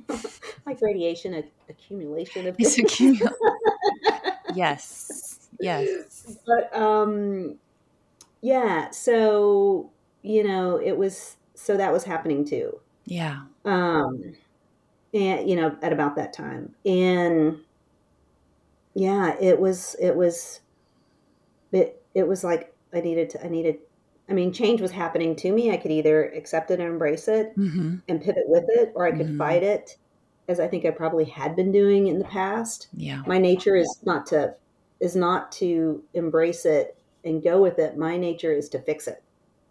like 0.65 0.81
radiation 0.81 1.35
a- 1.35 1.43
accumulation 1.69 2.47
of? 2.47 2.55
It's 2.57 2.77
accumul- 2.77 3.31
yes, 4.55 5.49
yes. 5.59 6.37
But 6.47 6.75
um, 6.75 7.59
yeah. 8.41 8.89
So 8.89 9.91
you 10.23 10.43
know, 10.43 10.77
it 10.77 10.97
was 10.97 11.35
so 11.53 11.77
that 11.77 11.93
was 11.93 12.05
happening 12.05 12.43
too. 12.43 12.79
Yeah. 13.05 13.41
Um, 13.65 14.35
and 15.13 15.49
you 15.49 15.55
know, 15.55 15.75
at 15.81 15.93
about 15.93 16.15
that 16.15 16.33
time, 16.33 16.75
and 16.85 17.59
yeah, 18.93 19.35
it 19.39 19.59
was 19.59 19.95
it 19.99 20.15
was 20.15 20.61
it 21.71 22.01
it 22.13 22.27
was 22.27 22.43
like 22.43 22.73
I 22.93 23.01
needed 23.01 23.29
to, 23.31 23.45
I 23.45 23.49
needed, 23.49 23.77
I 24.29 24.33
mean, 24.33 24.51
change 24.51 24.81
was 24.81 24.91
happening 24.91 25.35
to 25.37 25.51
me. 25.51 25.71
I 25.71 25.77
could 25.77 25.91
either 25.91 26.25
accept 26.29 26.71
it 26.71 26.79
and 26.79 26.89
embrace 26.89 27.27
it 27.27 27.57
mm-hmm. 27.57 27.97
and 28.07 28.21
pivot 28.21 28.45
with 28.47 28.65
it, 28.67 28.91
or 28.95 29.05
I 29.05 29.11
could 29.11 29.27
mm-hmm. 29.27 29.37
fight 29.37 29.63
it, 29.63 29.97
as 30.47 30.59
I 30.59 30.67
think 30.67 30.85
I 30.85 30.91
probably 30.91 31.25
had 31.25 31.55
been 31.55 31.71
doing 31.71 32.07
in 32.07 32.19
the 32.19 32.25
past. 32.25 32.87
Yeah. 32.93 33.23
My 33.27 33.37
nature 33.37 33.75
is 33.75 33.99
not 34.03 34.25
to, 34.27 34.55
is 34.99 35.15
not 35.15 35.51
to 35.53 36.03
embrace 36.13 36.65
it 36.65 36.97
and 37.23 37.43
go 37.43 37.61
with 37.61 37.79
it. 37.79 37.97
My 37.97 38.17
nature 38.17 38.53
is 38.53 38.69
to 38.69 38.79
fix 38.79 39.07
it. 39.07 39.21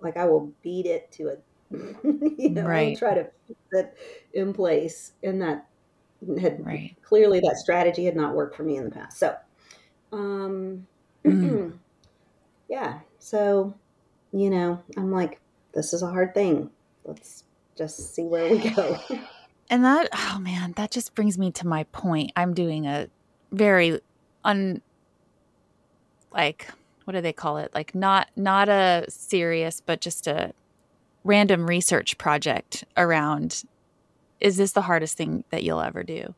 Like 0.01 0.17
I 0.17 0.27
will 0.27 0.53
beat 0.63 0.87
it 0.87 1.11
to 1.13 1.29
it. 1.29 1.43
you 2.03 2.51
know, 2.51 2.67
right. 2.67 2.91
I'll 2.91 2.97
try 2.97 3.15
to 3.15 3.29
put 3.73 3.81
it 3.81 3.97
in 4.33 4.53
place. 4.53 5.13
And 5.23 5.41
that 5.43 5.67
had 6.41 6.65
right. 6.65 6.95
clearly 7.03 7.41
that 7.41 7.57
strategy 7.57 8.05
had 8.05 8.17
not 8.17 8.35
worked 8.35 8.57
for 8.57 8.63
me 8.63 8.77
in 8.77 8.85
the 8.85 8.91
past. 8.91 9.19
So, 9.19 9.37
um, 10.13 10.87
mm. 11.25 11.73
yeah, 12.69 13.01
so, 13.19 13.75
you 14.33 14.51
know, 14.51 14.83
I'm 14.97 15.13
like, 15.13 15.41
this 15.75 15.93
is 15.93 16.03
a 16.03 16.07
hard 16.09 16.35
thing. 16.35 16.71
Let's 17.05 17.45
just 17.77 18.15
see 18.15 18.25
where 18.25 18.51
we 18.51 18.71
go. 18.71 18.99
and 19.71 19.85
that, 19.85 20.09
oh 20.15 20.39
man, 20.41 20.73
that 20.77 20.91
just 20.91 21.15
brings 21.15 21.39
me 21.39 21.51
to 21.53 21.67
my 21.67 21.85
point. 21.85 22.33
I'm 22.37 22.55
doing 22.55 22.87
a 22.87 23.09
very 23.53 24.01
un, 24.45 24.81
like, 26.33 26.69
what 27.05 27.13
do 27.13 27.21
they 27.21 27.33
call 27.33 27.59
it? 27.59 27.73
Like 27.73 27.95
not 27.95 28.31
not 28.35 28.69
a 28.69 29.05
serious, 29.09 29.81
but 29.81 30.01
just 30.01 30.27
a 30.27 30.53
random 31.27 31.67
research 31.67 32.17
project 32.19 32.85
around 32.97 33.65
is 34.39 34.57
this 34.57 34.73
the 34.73 34.83
hardest 34.83 35.17
thing 35.17 35.45
that 35.51 35.63
you'll 35.63 35.81
ever 35.81 36.03
do? 36.03 36.35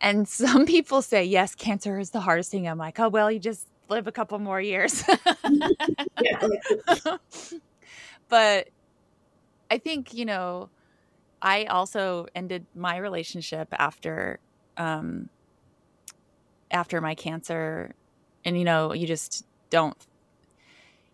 And 0.00 0.28
some 0.28 0.66
people 0.66 1.02
say, 1.02 1.24
yes, 1.24 1.54
cancer 1.54 1.98
is 1.98 2.10
the 2.10 2.20
hardest 2.20 2.50
thing. 2.50 2.68
I'm 2.68 2.78
like, 2.78 2.98
oh, 2.98 3.08
well, 3.08 3.30
you 3.30 3.38
just 3.38 3.66
live 3.88 4.06
a 4.06 4.12
couple 4.12 4.38
more 4.38 4.60
years. 4.60 5.02
but 8.28 8.68
I 9.70 9.78
think, 9.78 10.12
you 10.12 10.24
know, 10.24 10.70
I 11.40 11.64
also 11.64 12.26
ended 12.34 12.66
my 12.74 12.96
relationship 12.96 13.68
after 13.72 14.40
um 14.76 15.28
after 16.70 17.00
my 17.00 17.14
cancer 17.14 17.94
and 18.44 18.58
you 18.58 18.64
know, 18.64 18.92
you 18.92 19.06
just 19.06 19.46
don't 19.70 19.96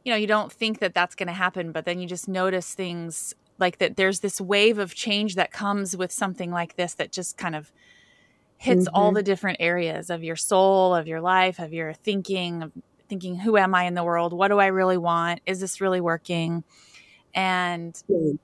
you 0.04 0.12
know, 0.12 0.16
you 0.16 0.26
don't 0.26 0.52
think 0.52 0.80
that 0.80 0.94
that's 0.94 1.14
going 1.14 1.28
to 1.28 1.32
happen, 1.32 1.72
but 1.72 1.84
then 1.84 1.98
you 1.98 2.06
just 2.06 2.28
notice 2.28 2.74
things 2.74 3.34
like 3.58 3.78
that 3.78 3.96
there's 3.96 4.20
this 4.20 4.40
wave 4.40 4.78
of 4.78 4.94
change 4.94 5.36
that 5.36 5.52
comes 5.52 5.96
with 5.96 6.12
something 6.12 6.50
like 6.50 6.76
this 6.76 6.94
that 6.94 7.12
just 7.12 7.36
kind 7.36 7.54
of 7.54 7.72
hits 8.58 8.86
mm-hmm. 8.86 8.96
all 8.96 9.12
the 9.12 9.22
different 9.22 9.58
areas 9.60 10.10
of 10.10 10.22
your 10.22 10.36
soul, 10.36 10.94
of 10.94 11.06
your 11.06 11.20
life, 11.20 11.58
of 11.58 11.72
your 11.72 11.92
thinking, 11.92 12.62
of 12.62 12.72
thinking, 13.08 13.36
who 13.36 13.56
am 13.56 13.74
I 13.74 13.84
in 13.84 13.94
the 13.94 14.04
world? 14.04 14.32
What 14.32 14.48
do 14.48 14.58
I 14.58 14.66
really 14.66 14.98
want? 14.98 15.40
Is 15.46 15.60
this 15.60 15.80
really 15.80 16.00
working? 16.00 16.64
And 17.34 17.94
mm-hmm. 18.10 18.36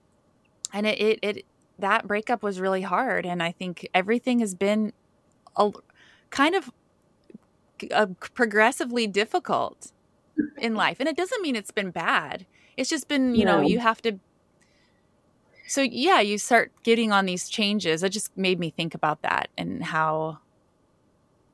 and 0.72 0.86
it, 0.86 1.00
it 1.00 1.18
it 1.22 1.44
that 1.78 2.06
breakup 2.06 2.42
was 2.42 2.60
really 2.60 2.82
hard, 2.82 3.24
and 3.24 3.42
I 3.42 3.52
think 3.52 3.88
everything 3.94 4.40
has 4.40 4.54
been 4.54 4.92
a 5.56 5.70
kind 6.30 6.54
of 6.54 6.70
a 7.90 8.08
progressively 8.08 9.06
difficult 9.06 9.92
in 10.59 10.74
life, 10.74 10.98
and 11.00 11.09
it 11.09 11.16
doesn't 11.16 11.42
mean 11.42 11.57
it's 11.57 11.70
been 11.70 11.90
bad. 11.90 12.46
It's 12.76 12.90
just 12.90 13.09
been, 13.09 13.35
you 13.35 13.44
know, 13.44 13.61
you 13.61 13.79
have 13.79 14.00
to 14.03 14.18
so 15.70 15.83
yeah, 15.83 16.18
you 16.18 16.37
start 16.37 16.72
getting 16.83 17.12
on 17.12 17.26
these 17.26 17.48
changes. 17.48 18.03
It 18.03 18.09
just 18.09 18.37
made 18.37 18.59
me 18.59 18.70
think 18.70 18.92
about 18.92 19.22
that 19.22 19.50
and 19.57 19.85
how 19.85 20.40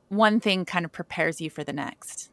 one 0.09 0.39
thing 0.39 0.65
kind 0.65 0.85
of 0.85 0.91
prepares 0.91 1.39
you 1.39 1.51
for 1.51 1.63
the 1.63 1.71
next. 1.71 2.31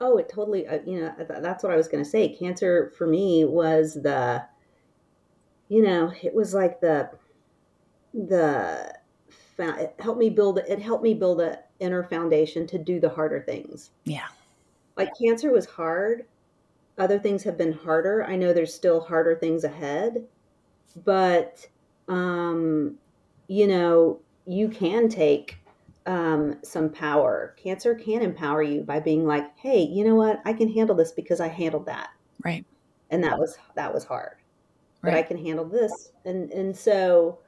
Oh, 0.00 0.16
it 0.16 0.30
totally. 0.30 0.66
Uh, 0.66 0.78
you 0.86 1.02
know, 1.02 1.14
that's 1.18 1.62
what 1.62 1.70
I 1.70 1.76
was 1.76 1.86
going 1.86 2.02
to 2.02 2.08
say. 2.08 2.34
Cancer 2.34 2.94
for 2.96 3.06
me 3.06 3.44
was 3.44 3.92
the, 3.92 4.46
you 5.68 5.82
know, 5.82 6.14
it 6.22 6.34
was 6.34 6.54
like 6.54 6.80
the, 6.80 7.10
the, 8.14 8.90
it 9.58 9.94
helped 9.98 10.18
me 10.18 10.30
build. 10.30 10.60
It 10.60 10.80
helped 10.80 11.04
me 11.04 11.12
build 11.12 11.42
a 11.42 11.58
inner 11.78 12.04
foundation 12.04 12.66
to 12.68 12.78
do 12.78 13.00
the 13.00 13.10
harder 13.10 13.42
things. 13.42 13.90
Yeah. 14.04 14.28
Like 14.96 15.10
cancer 15.18 15.52
was 15.52 15.66
hard. 15.66 16.24
Other 16.98 17.18
things 17.18 17.42
have 17.42 17.58
been 17.58 17.72
harder. 17.72 18.24
I 18.24 18.36
know 18.36 18.52
there's 18.52 18.72
still 18.72 19.00
harder 19.00 19.36
things 19.36 19.64
ahead, 19.64 20.24
but 21.04 21.66
um, 22.08 22.96
you 23.48 23.66
know, 23.66 24.20
you 24.46 24.68
can 24.68 25.08
take 25.08 25.58
um, 26.06 26.56
some 26.62 26.88
power. 26.88 27.54
Cancer 27.62 27.94
can 27.94 28.22
empower 28.22 28.62
you 28.62 28.82
by 28.82 29.00
being 29.00 29.26
like, 29.26 29.56
"Hey, 29.58 29.82
you 29.82 30.04
know 30.04 30.14
what? 30.14 30.40
I 30.44 30.52
can 30.52 30.72
handle 30.72 30.96
this 30.96 31.12
because 31.12 31.40
I 31.40 31.48
handled 31.48 31.86
that." 31.86 32.10
Right. 32.44 32.64
And 33.10 33.22
that 33.24 33.38
was 33.38 33.58
that 33.74 33.92
was 33.92 34.04
hard, 34.04 34.36
right. 35.02 35.10
but 35.10 35.14
I 35.14 35.22
can 35.22 35.36
handle 35.36 35.64
this. 35.64 36.12
And 36.24 36.50
and 36.50 36.74
so, 36.74 37.38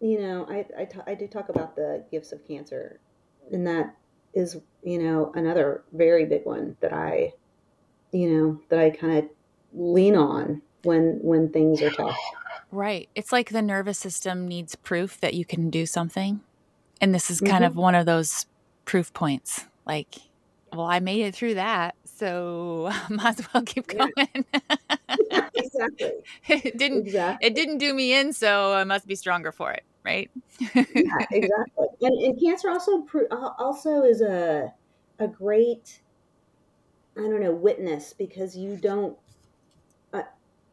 you 0.00 0.20
know, 0.20 0.46
I 0.48 0.64
I, 0.80 0.84
t- 0.86 1.00
I 1.06 1.14
do 1.14 1.26
talk 1.26 1.50
about 1.50 1.76
the 1.76 2.04
gifts 2.10 2.32
of 2.32 2.46
cancer, 2.46 3.00
and 3.52 3.66
that 3.66 3.94
is 4.34 4.58
you 4.82 4.98
know 4.98 5.32
another 5.34 5.82
very 5.92 6.24
big 6.24 6.44
one 6.44 6.76
that 6.80 6.92
I, 6.92 7.32
you 8.12 8.30
know, 8.30 8.60
that 8.68 8.78
I 8.78 8.90
kind 8.90 9.18
of 9.18 9.24
lean 9.72 10.16
on 10.16 10.62
when 10.82 11.18
when 11.22 11.50
things 11.50 11.82
are 11.82 11.90
tough. 11.90 12.16
Right. 12.74 13.08
It's 13.14 13.30
like 13.30 13.50
the 13.50 13.62
nervous 13.62 14.00
system 14.00 14.48
needs 14.48 14.74
proof 14.74 15.20
that 15.20 15.34
you 15.34 15.44
can 15.44 15.70
do 15.70 15.86
something. 15.86 16.40
And 17.00 17.14
this 17.14 17.30
is 17.30 17.38
kind 17.38 17.52
mm-hmm. 17.52 17.64
of 17.66 17.76
one 17.76 17.94
of 17.94 18.04
those 18.04 18.46
proof 18.84 19.12
points. 19.12 19.66
Like, 19.86 20.16
well, 20.72 20.86
I 20.86 20.98
made 20.98 21.20
it 21.20 21.36
through 21.36 21.54
that, 21.54 21.94
so 22.04 22.88
I 22.90 23.12
might 23.12 23.38
as 23.38 23.46
well 23.54 23.62
keep 23.62 23.86
going. 23.86 24.12
Yeah. 25.30 25.48
exactly. 25.54 26.12
it 26.48 26.76
didn't 26.76 27.06
exactly. 27.06 27.46
it 27.46 27.54
didn't 27.54 27.78
do 27.78 27.94
me 27.94 28.12
in, 28.12 28.32
so 28.32 28.72
I 28.72 28.82
must 28.82 29.06
be 29.06 29.14
stronger 29.14 29.52
for 29.52 29.70
it, 29.70 29.84
right? 30.04 30.30
yeah, 30.60 30.82
exactly. 31.32 31.86
And, 32.00 32.20
and 32.22 32.40
cancer 32.40 32.68
also 32.68 33.06
also 33.58 34.02
is 34.02 34.20
a 34.20 34.72
a 35.18 35.26
great 35.26 36.00
I 37.16 37.20
don't 37.20 37.40
know, 37.40 37.52
witness 37.52 38.12
because 38.12 38.56
you 38.56 38.76
don't. 38.76 39.16
Uh, 40.12 40.22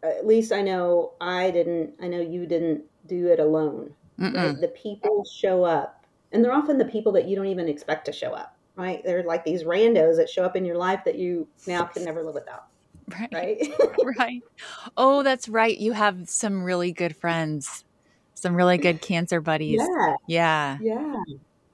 at 0.04 0.26
least 0.26 0.52
I 0.52 0.62
know 0.62 1.14
I 1.22 1.52
didn't. 1.52 1.94
I 2.02 2.08
know 2.08 2.20
you 2.20 2.46
didn't 2.46 2.84
do 3.06 3.28
it 3.28 3.40
alone. 3.40 3.94
Right? 4.18 4.60
The 4.60 4.70
people 4.70 5.24
show 5.26 5.64
up, 5.64 6.06
and 6.32 6.44
they're 6.44 6.54
often 6.54 6.78
the 6.78 6.86
people 6.86 7.12
that 7.14 7.28
you 7.28 7.36
don't 7.36 7.48
even 7.48 7.68
expect 7.68 8.06
to 8.06 8.12
show 8.12 8.32
up. 8.32 8.56
Right? 8.76 9.04
They're 9.04 9.24
like 9.24 9.46
these 9.46 9.64
randos 9.64 10.18
that 10.18 10.30
show 10.30 10.44
up 10.44 10.56
in 10.56 10.66
your 10.66 10.78
life 10.78 11.02
that 11.06 11.16
you 11.16 11.48
now 11.68 11.84
can 11.84 12.06
never 12.06 12.24
live 12.24 12.36
without. 12.36 12.68
Right. 13.20 13.30
Right. 13.32 13.74
right. 14.18 14.42
Oh, 14.98 15.22
that's 15.22 15.48
right. 15.48 15.78
You 15.78 15.92
have 15.92 16.30
some 16.30 16.64
really 16.64 16.92
good 16.92 17.16
friends, 17.16 17.84
some 18.42 18.56
really 18.56 18.78
good 18.78 19.02
cancer 19.02 19.42
buddies. 19.42 19.80
yeah. 19.80 20.16
Yeah. 20.28 20.78
Yeah. 20.82 21.24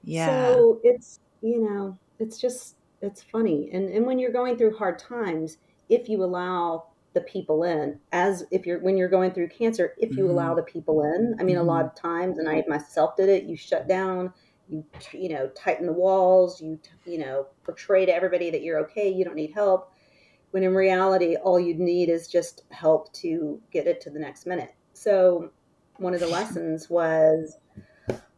Yeah. 0.02 0.54
So 0.56 0.80
it's 0.82 1.20
you 1.40 1.60
know 1.62 1.98
it's 2.18 2.40
just 2.40 2.76
it's 3.00 3.22
funny 3.22 3.70
and 3.72 3.88
and 3.90 4.04
when 4.06 4.18
you're 4.18 4.32
going 4.32 4.56
through 4.56 4.76
hard 4.76 4.98
times 4.98 5.58
if 5.88 6.08
you 6.08 6.22
allow 6.24 6.84
the 7.14 7.20
people 7.22 7.62
in 7.62 7.98
as 8.12 8.44
if 8.50 8.66
you're 8.66 8.80
when 8.80 8.96
you're 8.96 9.08
going 9.08 9.30
through 9.30 9.48
cancer 9.48 9.94
if 9.98 10.16
you 10.16 10.24
Mhm. 10.24 10.30
allow 10.30 10.54
the 10.54 10.62
people 10.64 11.02
in 11.04 11.34
i 11.38 11.44
mean 11.44 11.56
a 11.56 11.62
lot 11.62 11.84
of 11.84 11.94
times 11.94 12.38
and 12.38 12.48
i 12.48 12.62
myself 12.66 13.14
did 13.16 13.28
it 13.28 13.44
you 13.44 13.56
shut 13.56 13.86
down 13.86 14.32
you 14.68 14.84
you 15.12 15.28
know 15.28 15.48
tighten 15.54 15.86
the 15.86 15.92
walls 15.92 16.60
you 16.60 16.78
you 17.06 17.18
know 17.18 17.46
portray 17.62 18.04
to 18.04 18.12
everybody 18.14 18.50
that 18.50 18.62
you're 18.62 18.80
okay 18.80 19.08
you 19.08 19.24
don't 19.24 19.36
need 19.36 19.52
help 19.52 19.92
when 20.50 20.64
in 20.64 20.74
reality 20.74 21.36
all 21.36 21.58
you 21.60 21.74
need 21.74 22.08
is 22.08 22.26
just 22.26 22.64
help 22.70 23.12
to 23.12 23.60
get 23.70 23.86
it 23.86 24.00
to 24.00 24.10
the 24.10 24.18
next 24.18 24.44
minute 24.44 24.74
so 24.92 25.50
one 25.98 26.14
of 26.14 26.20
the 26.20 26.26
lessons 26.28 26.88
was 26.90 27.58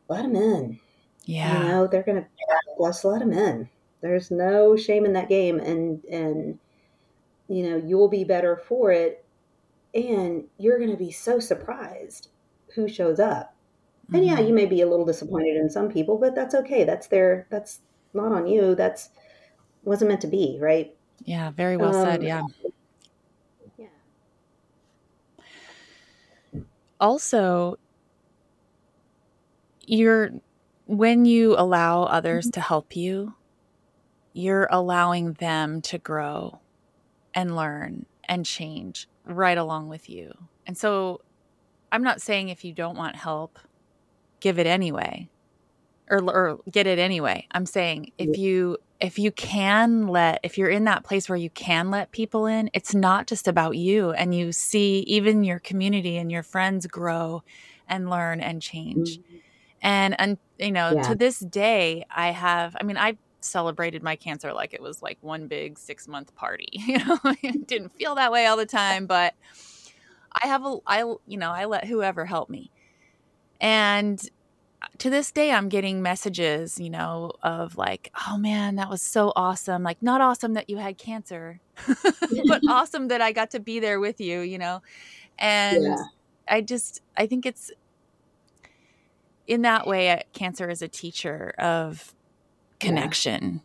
let 0.09 0.23
them 0.23 0.37
in 0.37 0.81
yeah. 1.25 1.63
you 1.63 1.69
know 1.69 1.87
they're 1.87 2.03
gonna 2.03 2.27
let's 2.79 3.05
let 3.05 3.21
them 3.21 3.33
in 3.33 3.69
there's 4.01 4.31
no 4.31 4.77
shame 4.77 5.05
in 5.05 5.13
that 5.15 5.29
game 5.29 5.59
and 5.61 6.05
and 6.07 6.59
you 7.49 7.69
know 7.69 7.77
you'll 7.77 8.09
be 8.09 8.25
better 8.25 8.57
for 8.57 8.93
it 8.93 9.25
and 9.95 10.49
you're 10.59 10.79
gonna 10.81 10.97
be 10.97 11.11
so 11.11 11.41
surprised 11.41 12.31
who 12.75 12.89
shows 12.89 13.21
up 13.21 13.57
and 14.13 14.25
yeah 14.25 14.39
Mhm. 14.39 14.49
you 14.49 14.55
may 14.55 14.67
be 14.67 14.81
a 14.83 14.89
little 14.89 15.07
disappointed 15.07 15.57
in 15.57 15.71
some 15.71 15.91
people 15.91 16.19
but 16.19 16.35
that's 16.35 16.55
okay 16.55 16.85
that's 16.85 17.09
their 17.09 17.47
that's 17.51 17.83
not 18.15 18.33
on 18.33 18.47
you 18.47 18.75
that's 18.75 19.11
wasn't 19.85 20.09
meant 20.09 20.21
to 20.23 20.29
be 20.29 20.59
right 20.61 20.97
Yeah. 21.25 21.51
Very 21.51 21.77
well 21.77 21.93
said. 21.93 22.21
Um, 22.21 22.23
Yeah. 22.23 22.43
yeah 22.63 22.71
Also, 27.01 27.77
you're 29.87 30.31
when 30.87 31.25
you 31.25 31.55
allow 31.59 32.05
others 32.05 32.47
Mm-hmm. 32.47 32.51
to 32.53 32.61
help 32.61 32.97
you, 32.97 33.35
you're 34.33 34.69
allowing 34.71 35.35
them 35.35 35.83
to 35.83 35.99
grow 35.99 36.61
and 37.35 37.57
learn 37.57 38.07
and 38.25 38.45
change 38.47 39.09
right 39.25 39.59
along 39.59 39.89
with 39.89 40.09
you. 40.11 40.33
And 40.67 40.77
so 40.77 41.21
I'm 41.93 42.03
not 42.03 42.21
saying 42.21 42.49
if 42.49 42.65
you 42.65 42.73
don't 42.73 42.97
want 42.97 43.17
help, 43.17 43.59
give 44.41 44.59
it 44.59 44.67
anyway 44.67 45.29
or, 46.11 46.19
or 46.23 46.61
get 46.71 46.87
it 46.87 46.99
anyway. 46.99 47.47
I'm 47.53 47.67
saying 47.67 48.13
if 48.19 48.37
you 48.37 48.79
if 49.01 49.19
you 49.19 49.33
can 49.33 50.09
let 50.09 50.41
if 50.43 50.59
you're 50.59 50.69
in 50.69 50.85
that 50.85 51.05
place 51.05 51.29
where 51.29 51.39
you 51.39 51.51
can 51.51 51.91
let 51.91 52.13
people 52.13 52.47
in, 52.47 52.71
it's 52.75 52.95
not 52.95 53.27
just 53.27 53.49
about 53.49 53.77
you 53.77 54.11
and 54.11 54.35
you 54.35 54.53
see 54.53 55.01
even 55.01 55.43
your 55.45 55.59
community 55.59 56.17
and 56.19 56.31
your 56.31 56.43
friends 56.43 56.87
grow 56.87 57.43
and 57.89 58.11
learn 58.11 58.41
and 58.41 58.61
change. 58.61 59.19
Mm-hmm. 59.19 59.37
And 59.83 60.21
and 60.21 60.39
you 60.59 60.73
know, 60.73 60.93
Yeah. 60.95 61.03
to 61.03 61.15
this 61.15 61.39
day 61.41 62.05
I 62.15 62.31
have 62.33 62.77
I 62.81 62.85
mean 62.85 62.99
I 62.99 63.17
celebrated 63.41 64.03
my 64.03 64.17
cancer 64.17 64.53
like 64.53 64.75
it 64.75 64.83
was 64.83 65.01
like 65.01 65.17
one 65.23 65.49
big 65.49 65.79
6 65.79 66.07
month 66.09 66.35
party. 66.35 66.69
You 66.73 66.99
know, 66.99 67.19
it 67.43 67.67
didn't 67.67 67.97
feel 67.97 68.17
that 68.17 68.31
way 68.31 68.47
all 68.47 68.57
the 68.59 68.67
time, 68.67 69.07
but 69.07 69.35
I 70.33 70.47
have 70.47 70.65
a 70.67 70.77
I 70.87 71.01
you 71.27 71.39
know, 71.39 71.51
I 71.51 71.65
let 71.65 71.87
whoever 71.87 72.27
help 72.27 72.51
me. 72.51 72.71
And 73.61 74.21
to 74.99 75.11
this 75.11 75.31
day 75.31 75.53
I'm 75.53 75.69
getting 75.69 76.03
messages, 76.03 76.79
you 76.79 76.91
know, 76.91 77.33
of 77.43 77.77
like, 77.77 78.11
"Oh 78.29 78.39
man, 78.39 78.77
that 78.77 78.89
was 78.89 79.03
so 79.03 79.33
awesome." 79.37 79.83
Like 79.83 80.03
not 80.03 80.21
awesome 80.21 80.55
that 80.55 80.71
you 80.71 80.79
had 80.79 80.99
cancer, 80.99 81.61
but 82.47 82.63
awesome 82.69 83.09
that 83.09 83.21
I 83.21 83.33
got 83.33 83.51
to 83.53 83.61
be 83.61 83.81
there 83.81 84.01
with 84.01 84.21
you, 84.21 84.41
you 84.41 84.59
know. 84.59 84.83
And 85.39 85.83
Yeah. 85.85 85.97
I 86.49 86.61
just 86.61 87.03
I 87.17 87.27
think 87.27 87.47
it's 87.47 87.71
in 89.47 89.63
that 89.63 89.87
way 89.87 90.23
cancer 90.33 90.71
is 90.71 90.83
a 90.83 90.89
teacher 90.89 91.55
of 91.59 92.15
connection. 92.79 93.63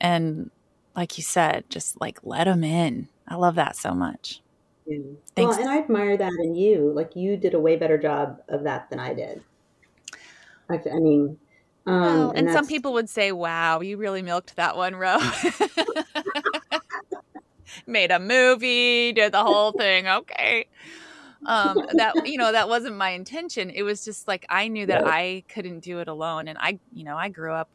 And 0.00 0.50
like 0.94 1.18
you 1.18 1.24
said, 1.24 1.64
just 1.68 2.00
like 2.00 2.20
let 2.22 2.44
them 2.44 2.64
in. 2.64 3.08
I 3.28 3.34
love 3.36 3.56
that 3.56 3.76
so 3.76 3.92
much. 3.94 4.40
Yeah. 4.86 4.98
Thanks. 5.34 5.56
Well, 5.56 5.66
and 5.66 5.68
I 5.70 5.78
admire 5.78 6.16
that 6.16 6.32
in 6.42 6.54
you. 6.54 6.92
Like 6.92 7.16
you 7.16 7.36
did 7.36 7.54
a 7.54 7.60
way 7.60 7.76
better 7.76 7.98
job 7.98 8.40
of 8.48 8.62
that 8.64 8.88
than 8.90 9.00
I 9.00 9.14
did. 9.14 9.42
I, 10.68 10.80
I 10.92 10.98
mean, 10.98 11.38
um, 11.86 12.02
Well, 12.02 12.32
and, 12.34 12.50
some 12.50 12.66
people 12.66 12.92
would 12.94 13.08
say, 13.08 13.32
"Wow, 13.32 13.80
you 13.80 13.96
really 13.96 14.22
milked 14.22 14.56
that 14.56 14.76
one, 14.76 14.96
Ro." 14.96 15.18
Made 17.86 18.10
a 18.10 18.18
movie, 18.18 19.12
did 19.12 19.32
the 19.32 19.42
whole 19.42 19.72
thing. 19.72 20.06
Okay, 20.06 20.66
um, 21.46 21.82
that 21.96 22.14
you 22.24 22.38
know 22.38 22.52
that 22.52 22.68
wasn't 22.68 22.96
my 22.96 23.10
intention. 23.10 23.70
It 23.70 23.82
was 23.82 24.04
just 24.04 24.28
like 24.28 24.44
I 24.50 24.68
knew 24.68 24.86
that 24.86 25.02
I 25.04 25.44
couldn't 25.52 25.80
do 25.80 26.00
it 26.00 26.08
alone, 26.08 26.48
and 26.48 26.58
I, 26.60 26.78
you 26.92 27.04
know, 27.04 27.16
I 27.16 27.28
grew 27.28 27.52
up 27.52 27.70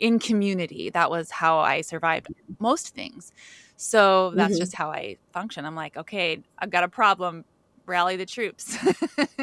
in 0.00 0.18
community. 0.18 0.90
That 0.90 1.10
was 1.10 1.30
how 1.30 1.58
I 1.60 1.80
survived 1.82 2.28
most 2.60 2.94
things. 2.94 3.32
So 3.76 4.32
that's 4.36 4.54
Mhm. 4.54 4.58
just 4.58 4.74
how 4.76 4.90
I 4.92 5.16
function. 5.32 5.64
I'm 5.66 5.74
like, 5.76 5.96
okay, 5.96 6.42
I've 6.58 6.70
got 6.70 6.84
a 6.84 6.88
problem. 6.88 7.44
Rally 7.86 8.16
the 8.16 8.26
troops. 8.26 8.76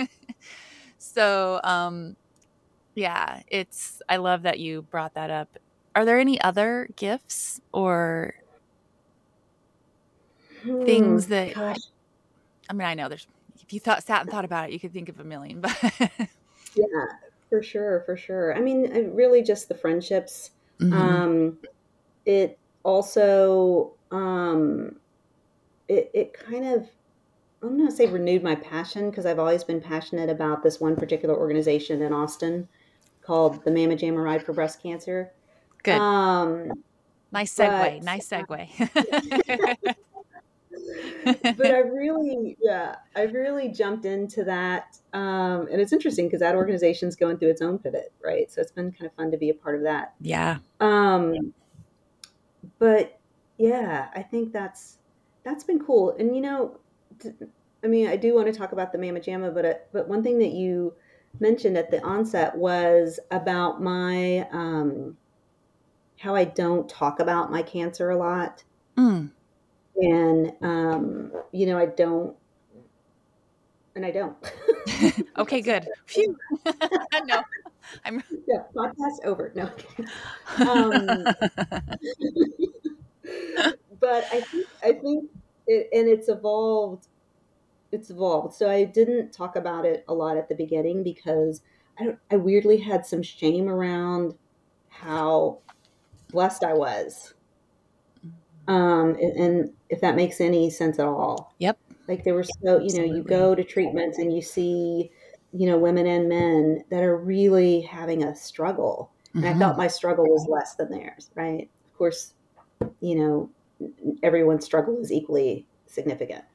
so, 0.97 1.59
um, 1.63 2.15
yeah, 3.01 3.41
it's. 3.47 4.01
I 4.09 4.17
love 4.17 4.43
that 4.43 4.59
you 4.59 4.83
brought 4.83 5.15
that 5.15 5.29
up. 5.31 5.57
Are 5.95 6.05
there 6.05 6.19
any 6.19 6.39
other 6.41 6.87
gifts 6.95 7.59
or 7.73 8.33
things 10.85 11.27
Hmm, 11.27 11.27
that? 11.27 11.53
gosh, 11.53 11.77
I 12.69 12.73
mean, 12.73 12.87
I 12.87 12.93
know 12.93 13.09
there's. 13.09 13.27
If 13.61 13.73
you 13.73 13.79
thought 13.79 14.03
sat 14.03 14.21
and 14.21 14.29
thought 14.29 14.45
about 14.45 14.69
it, 14.69 14.73
you 14.73 14.79
could 14.79 14.93
think 14.93 15.09
of 15.09 15.19
a 15.19 15.23
million. 15.23 15.61
But 15.61 15.77
yeah, 16.75 17.05
for 17.49 17.61
sure, 17.61 18.03
for 18.05 18.15
sure. 18.15 18.55
I 18.55 18.61
mean, 18.61 19.13
really, 19.13 19.43
just 19.43 19.67
the 19.67 19.75
friendships. 19.75 20.51
Mhm. 20.79 20.97
Um, 20.97 21.59
it 22.25 22.59
also, 22.83 23.97
um, 24.11 25.01
it 25.89 26.11
it 26.13 26.33
kind 26.33 26.65
of, 26.65 26.89
I'm 27.63 27.77
gonna 27.77 27.91
say 27.91 28.07
renewed 28.07 28.43
my 28.43 28.55
passion 28.55 29.09
because 29.11 29.25
I've 29.25 29.39
always 29.39 29.63
been 29.63 29.81
passionate 29.81 30.29
about 30.29 30.63
this 30.63 30.79
one 30.81 30.95
particular 30.95 31.35
organization 31.37 32.01
in 32.01 32.13
Austin 32.13 32.69
called 33.31 33.63
the 33.63 33.71
Mama 33.71 33.95
Jamma 33.95 34.21
Ride 34.21 34.45
for 34.45 34.51
Breast 34.51 34.83
Cancer. 34.83 35.31
good, 35.83 35.97
Um, 35.97 36.83
nice 37.31 37.55
segue. 37.55 37.95
but- 37.95 38.03
nice 38.03 38.27
segue. 38.27 38.67
but 41.57 41.65
I 41.65 41.79
really, 41.79 42.57
yeah, 42.61 42.95
I 43.15 43.21
really 43.21 43.69
jumped 43.69 44.03
into 44.03 44.43
that. 44.43 44.97
Um, 45.13 45.69
and 45.71 45.79
it's 45.79 45.93
interesting 45.93 46.27
because 46.27 46.41
that 46.41 46.55
organization's 46.55 47.15
going 47.15 47.37
through 47.37 47.51
its 47.51 47.61
own 47.61 47.79
pivot, 47.79 48.11
right? 48.21 48.51
So 48.51 48.59
it's 48.59 48.73
been 48.73 48.91
kind 48.91 49.05
of 49.05 49.13
fun 49.13 49.31
to 49.31 49.37
be 49.37 49.49
a 49.49 49.53
part 49.53 49.75
of 49.77 49.83
that. 49.83 50.13
yeah. 50.19 50.57
Um, 50.81 51.53
but 52.79 53.17
yeah, 53.57 54.09
I 54.13 54.23
think 54.23 54.51
that's 54.51 54.97
that's 55.43 55.63
been 55.63 55.79
cool. 55.79 56.17
And 56.19 56.35
you 56.35 56.41
know, 56.41 56.79
I 57.81 57.87
mean, 57.87 58.09
I 58.09 58.17
do 58.17 58.35
want 58.35 58.47
to 58.47 58.53
talk 58.53 58.73
about 58.73 58.91
the 58.91 58.97
Mama 58.97 59.21
Jamma, 59.21 59.53
but 59.53 59.65
uh, 59.65 59.73
but 59.93 60.09
one 60.09 60.21
thing 60.21 60.37
that 60.39 60.51
you 60.51 60.93
mentioned 61.39 61.77
at 61.77 61.89
the 61.91 62.01
onset 62.03 62.55
was 62.55 63.19
about 63.31 63.81
my 63.81 64.47
um, 64.51 65.17
how 66.19 66.35
I 66.35 66.43
don't 66.45 66.87
talk 66.89 67.19
about 67.19 67.51
my 67.51 67.61
cancer 67.63 68.09
a 68.11 68.17
lot 68.17 68.63
Mm. 68.97 69.31
and 69.95 70.51
um, 70.61 71.31
you 71.53 71.65
know 71.65 71.77
i 71.77 71.85
don't 71.85 72.35
and 73.95 74.05
i 74.05 74.11
don't 74.11 74.35
Okay, 75.37 75.61
good. 75.61 75.87
Phew. 76.05 76.37
no, 77.25 77.41
I'm. 78.05 78.21
yeah 78.47 78.63
podcast 78.75 79.25
over 79.25 79.51
no 79.55 79.69
Um, 80.59 81.23
but 83.99 84.25
i 84.31 84.41
think 84.41 84.67
i 84.83 84.91
think 84.91 85.29
it 85.67 85.87
and 85.93 86.07
it's 86.07 86.27
evolved 86.29 87.07
it's 87.91 88.09
evolved. 88.09 88.55
So 88.55 88.69
i 88.69 88.83
didn't 88.83 89.31
talk 89.31 89.55
about 89.55 89.85
it 89.85 90.03
a 90.07 90.13
lot 90.13 90.37
at 90.37 90.49
the 90.49 90.55
beginning 90.55 91.03
because 91.03 91.61
i 91.99 92.03
don't 92.05 92.19
i 92.31 92.37
weirdly 92.37 92.77
had 92.77 93.05
some 93.05 93.21
shame 93.23 93.67
around 93.69 94.37
how 94.89 95.63
blessed 96.31 96.63
i 96.65 96.73
was. 96.73 97.35
Um 98.67 99.15
and, 99.15 99.37
and 99.39 99.73
if 99.89 100.01
that 100.01 100.15
makes 100.15 100.39
any 100.39 100.69
sense 100.69 100.99
at 100.99 101.07
all. 101.07 101.55
Yep. 101.59 101.79
like 102.07 102.23
there 102.25 102.35
were 102.35 102.43
so 102.43 102.79
you 102.79 102.93
know 102.93 103.03
you 103.05 103.23
go 103.23 103.55
to 103.55 103.63
treatments 103.63 104.19
and 104.19 104.33
you 104.35 104.41
see 104.41 105.11
you 105.53 105.67
know 105.67 105.77
women 105.79 106.07
and 106.07 106.29
men 106.29 106.83
that 106.91 107.03
are 107.03 107.17
really 107.17 107.81
having 107.81 108.23
a 108.23 108.35
struggle. 108.35 109.13
And 109.41 109.49
i 109.49 109.53
Mhm. 109.53 109.59
felt 109.59 109.77
my 109.77 109.87
struggle 109.87 110.29
was 110.29 110.47
less 110.49 110.75
than 110.77 110.91
theirs 110.91 111.31
right? 111.35 111.71
Of 111.87 111.93
course 111.97 112.35
you 113.01 113.15
know 113.17 113.51
everyone's 114.23 114.65
struggle 114.65 114.99
is 115.01 115.11
equally 115.13 115.69
significant. 115.87 116.45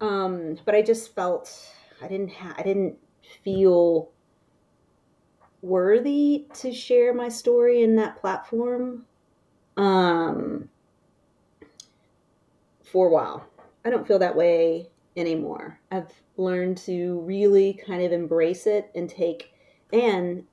Um, 0.00 0.58
but 0.64 0.74
I 0.74 0.82
just 0.82 1.14
felt 1.14 1.52
I 2.02 2.08
didn't 2.08 2.32
ha- 2.32 2.54
I 2.56 2.62
didn't 2.62 2.96
feel 3.44 4.10
worthy 5.62 6.46
to 6.54 6.72
share 6.72 7.12
my 7.12 7.28
story 7.28 7.82
in 7.82 7.96
that 7.96 8.16
platform 8.16 9.04
um, 9.76 10.68
for 12.84 13.08
a 13.08 13.10
while. 13.10 13.46
I 13.84 13.90
don't 13.90 14.06
feel 14.06 14.18
that 14.20 14.36
way 14.36 14.88
anymore. 15.16 15.80
I've 15.90 16.12
learned 16.36 16.78
to 16.78 17.20
really 17.20 17.80
kind 17.84 18.02
of 18.02 18.12
embrace 18.12 18.66
it 18.66 18.90
and 18.94 19.08
take 19.08 19.52
and 19.92 20.44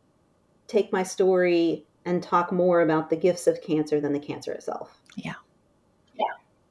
take 0.67 0.91
my 0.91 1.03
story 1.03 1.85
and 2.05 2.21
talk 2.21 2.51
more 2.51 2.81
about 2.81 3.09
the 3.09 3.15
gifts 3.15 3.47
of 3.47 3.61
cancer 3.61 3.99
than 3.99 4.13
the 4.13 4.19
cancer 4.19 4.51
itself. 4.53 5.01
Yeah. 5.15 5.33
Yeah. 6.15 6.25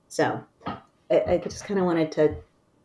So 0.08 0.44
I, 0.66 0.80
I 1.10 1.40
just 1.42 1.64
kind 1.64 1.78
of 1.78 1.86
wanted 1.86 2.10
to, 2.12 2.36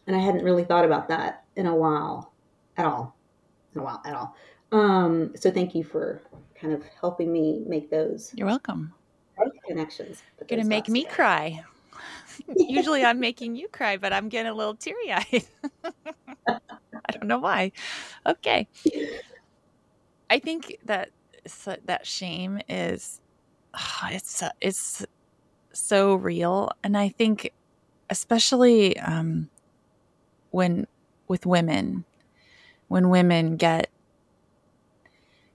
and 0.10 0.18
I 0.18 0.22
hadn't 0.22 0.44
really 0.44 0.64
thought 0.64 0.86
about 0.86 1.08
that 1.10 1.44
in 1.56 1.68
a 1.68 1.76
while 1.76 2.34
at 2.78 2.86
all. 2.88 3.16
In 3.76 3.82
a 3.82 3.84
while 3.84 4.02
at 4.04 4.16
all. 4.16 4.36
Um, 4.72 5.34
so 5.36 5.52
thank 5.52 5.76
you 5.76 5.84
for 5.84 6.24
kind 6.60 6.74
of 6.74 6.84
helping 7.00 7.32
me 7.32 7.62
make 7.68 7.92
those. 7.92 8.34
You're 8.36 8.48
welcome. 8.48 8.92
Connections. 9.68 10.24
You're 10.40 10.48
gonna 10.48 10.68
make 10.68 10.90
me 10.90 11.04
cry. 11.04 11.64
Usually 12.58 13.06
I'm 13.06 13.20
making 13.20 13.56
you 13.56 13.68
cry, 13.68 13.98
but 13.98 14.12
I'm 14.12 14.30
getting 14.30 14.52
a 14.52 14.56
little 14.56 14.74
teary 14.74 15.12
eyed. 15.12 15.44
I 16.48 17.12
don't 17.12 17.28
know 17.28 17.38
why. 17.38 17.72
Okay. 18.26 18.68
I 20.32 20.40
think 20.40 20.80
that 20.86 21.12
that 21.86 22.08
shame 22.08 22.60
is 22.68 23.22
it's 24.06 24.42
it's 24.60 25.06
so 25.72 26.16
real, 26.16 26.72
and 26.84 26.98
I 26.98 27.10
think 27.10 27.54
especially 28.10 28.98
um, 29.00 29.50
when 30.52 30.88
with 31.28 31.46
women, 31.46 32.06
when 32.88 33.10
women 33.10 33.56
get 33.56 33.90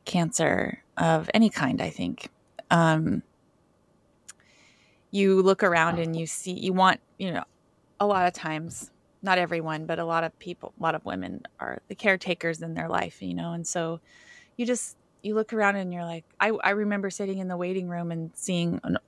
cancer 0.05 0.83
of 0.97 1.29
any 1.35 1.51
kind, 1.51 1.81
I 1.81 1.91
think. 1.91 2.29
Um, 2.71 3.23
you 5.11 5.43
look 5.43 5.63
around 5.63 5.99
and 5.99 6.17
you 6.17 6.27
see, 6.27 6.53
you 6.53 6.73
want, 6.73 7.01
you 7.19 7.33
know, 7.33 7.45
a 8.01 8.07
lot 8.07 8.27
of 8.27 8.33
times, 8.33 8.91
not 9.23 9.39
everyone, 9.39 9.87
but 9.87 9.99
a 9.99 10.05
lot 10.05 10.25
of 10.25 10.37
people, 10.39 10.73
a 10.79 10.83
lot 10.83 10.95
of 10.95 11.05
women 11.05 11.43
are 11.61 11.81
the 11.89 11.95
caretakers 11.95 12.63
in 12.63 12.75
their 12.75 12.89
life, 12.89 13.23
you 13.23 13.35
know, 13.35 13.53
and 13.53 13.67
so 13.67 14.01
you 14.57 14.67
just, 14.67 14.97
you 15.23 15.35
look 15.35 15.53
around 15.53 15.77
and 15.77 15.93
you're 15.93 16.05
like, 16.05 16.25
I, 16.41 16.51
I 16.63 16.71
remember 16.71 17.11
sitting 17.11 17.39
in 17.39 17.49
the 17.49 17.57
waiting 17.57 17.89
room 17.89 18.11
and 18.11 18.31
seeing 18.35 18.81
an 18.85 18.99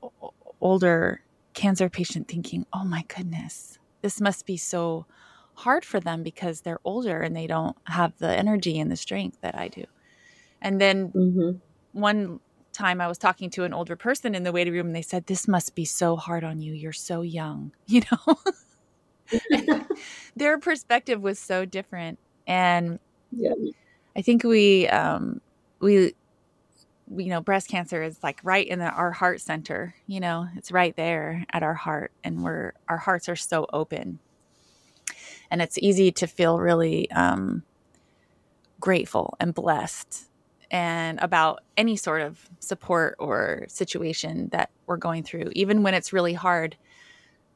older 0.61 1.23
cancer 1.55 1.89
patient 1.89 2.29
thinking, 2.29 2.67
oh 2.73 2.85
my 2.85 3.05
goodness, 3.09 3.79
this 4.03 4.21
must 4.21 4.47
be 4.47 4.57
so 4.57 5.07
hard 5.57 5.85
for 5.85 6.01
them 6.01 6.23
because 6.23 6.61
they're 6.61 6.81
older 6.85 7.23
and 7.23 7.35
they 7.35 7.47
don't 7.47 7.77
have 7.85 8.13
the 8.19 8.31
energy 8.31 8.79
and 8.79 8.91
the 8.91 8.97
strength 8.97 9.39
that 9.41 9.59
I 9.59 9.69
do. 9.69 9.85
And 10.61 10.81
then 10.81 11.11
mm-hmm. 11.11 11.51
one 11.93 12.41
time 12.73 13.01
I 13.01 13.09
was 13.09 13.19
talking 13.19 13.49
to 13.51 13.65
an 13.65 13.73
older 13.73 13.97
person 13.97 14.35
in 14.35 14.43
the 14.43 14.53
waiting 14.53 14.75
room 14.75 14.87
and 14.87 14.97
they 14.97 15.03
said, 15.03 15.27
This 15.27 15.49
must 15.49 15.75
be 15.75 15.85
so 15.85 16.17
hard 16.17 16.45
on 16.45 16.61
you. 16.61 16.73
You're 16.75 16.93
so 16.93 17.23
young, 17.23 17.73
you 17.87 18.03
know? 18.13 18.39
Their 20.37 20.59
perspective 20.59 21.21
was 21.23 21.39
so 21.39 21.65
different. 21.65 22.19
And 22.47 22.99
yeah. 23.33 23.55
I 24.15 24.23
think 24.23 24.45
we, 24.45 24.87
um, 24.89 25.41
we, 25.81 26.15
you 27.17 27.27
know, 27.27 27.41
breast 27.41 27.69
cancer 27.69 28.03
is 28.03 28.23
like 28.23 28.41
right 28.43 28.67
in 28.67 28.79
the, 28.79 28.91
our 28.91 29.13
heart 29.13 29.41
center, 29.41 29.95
you 30.07 30.21
know, 30.21 30.49
it's 30.57 30.71
right 30.71 30.95
there 30.97 31.45
at 31.53 31.63
our 31.63 31.75
heart. 31.75 32.13
And 32.23 32.45
we're, 32.45 32.73
our 32.89 32.99
hearts 32.99 33.29
are 33.29 33.37
so 33.37 33.67
open. 33.73 34.19
And 35.51 35.63
it's 35.63 35.79
easy 35.79 36.13
to 36.13 36.27
feel 36.27 36.59
really 36.59 37.11
um, 37.11 37.63
grateful 38.81 39.37
and 39.41 39.55
blessed 39.55 40.29
and 40.71 41.19
about 41.21 41.61
any 41.77 41.97
sort 41.97 42.23
of 42.23 42.49
support 42.59 43.17
or 43.19 43.65
situation 43.69 44.49
that 44.53 44.71
we're 44.87 44.97
going 44.97 45.23
through, 45.23 45.51
even 45.55 45.83
when 45.83 45.95
it's 45.95 46.13
really 46.13 46.35
hard. 46.35 46.77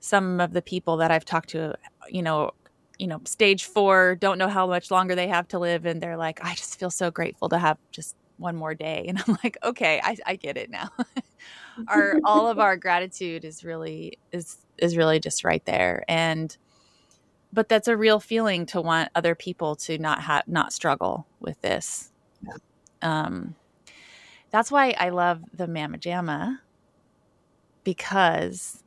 Some 0.00 0.40
of 0.40 0.52
the 0.52 0.62
people 0.62 0.98
that 0.98 1.10
I've 1.10 1.24
talked 1.24 1.50
to, 1.50 1.74
you 2.08 2.22
know, 2.22 2.52
you 2.98 3.06
know, 3.06 3.20
stage 3.24 3.64
four, 3.64 4.14
don't 4.14 4.38
know 4.38 4.48
how 4.48 4.66
much 4.66 4.90
longer 4.90 5.14
they 5.14 5.28
have 5.28 5.48
to 5.48 5.58
live, 5.58 5.86
and 5.86 6.00
they're 6.00 6.16
like, 6.16 6.44
I 6.44 6.54
just 6.54 6.78
feel 6.78 6.90
so 6.90 7.10
grateful 7.10 7.48
to 7.48 7.58
have 7.58 7.78
just 7.90 8.14
one 8.36 8.56
more 8.56 8.74
day, 8.74 9.04
and 9.08 9.22
I'm 9.26 9.36
like, 9.42 9.58
okay, 9.62 10.00
I, 10.02 10.16
I 10.26 10.36
get 10.36 10.56
it 10.56 10.70
now. 10.70 10.88
our 11.88 12.18
all 12.24 12.48
of 12.48 12.58
our 12.58 12.76
gratitude 12.76 13.44
is 13.44 13.64
really 13.64 14.18
is 14.32 14.58
is 14.78 14.96
really 14.96 15.18
just 15.18 15.44
right 15.44 15.64
there, 15.64 16.04
and 16.08 16.56
but 17.52 17.68
that's 17.68 17.88
a 17.88 17.96
real 17.96 18.20
feeling 18.20 18.66
to 18.66 18.80
want 18.80 19.10
other 19.14 19.34
people 19.34 19.76
to 19.76 19.98
not 19.98 20.22
have 20.22 20.46
not 20.46 20.72
struggle 20.72 21.26
with 21.40 21.60
this. 21.60 22.10
Yeah. 22.44 22.56
Um, 23.02 23.54
that's 24.50 24.70
why 24.70 24.94
I 24.98 25.10
love 25.10 25.42
the 25.52 25.66
Mama 25.66 25.98
Jamma 25.98 26.58
because, 27.84 28.82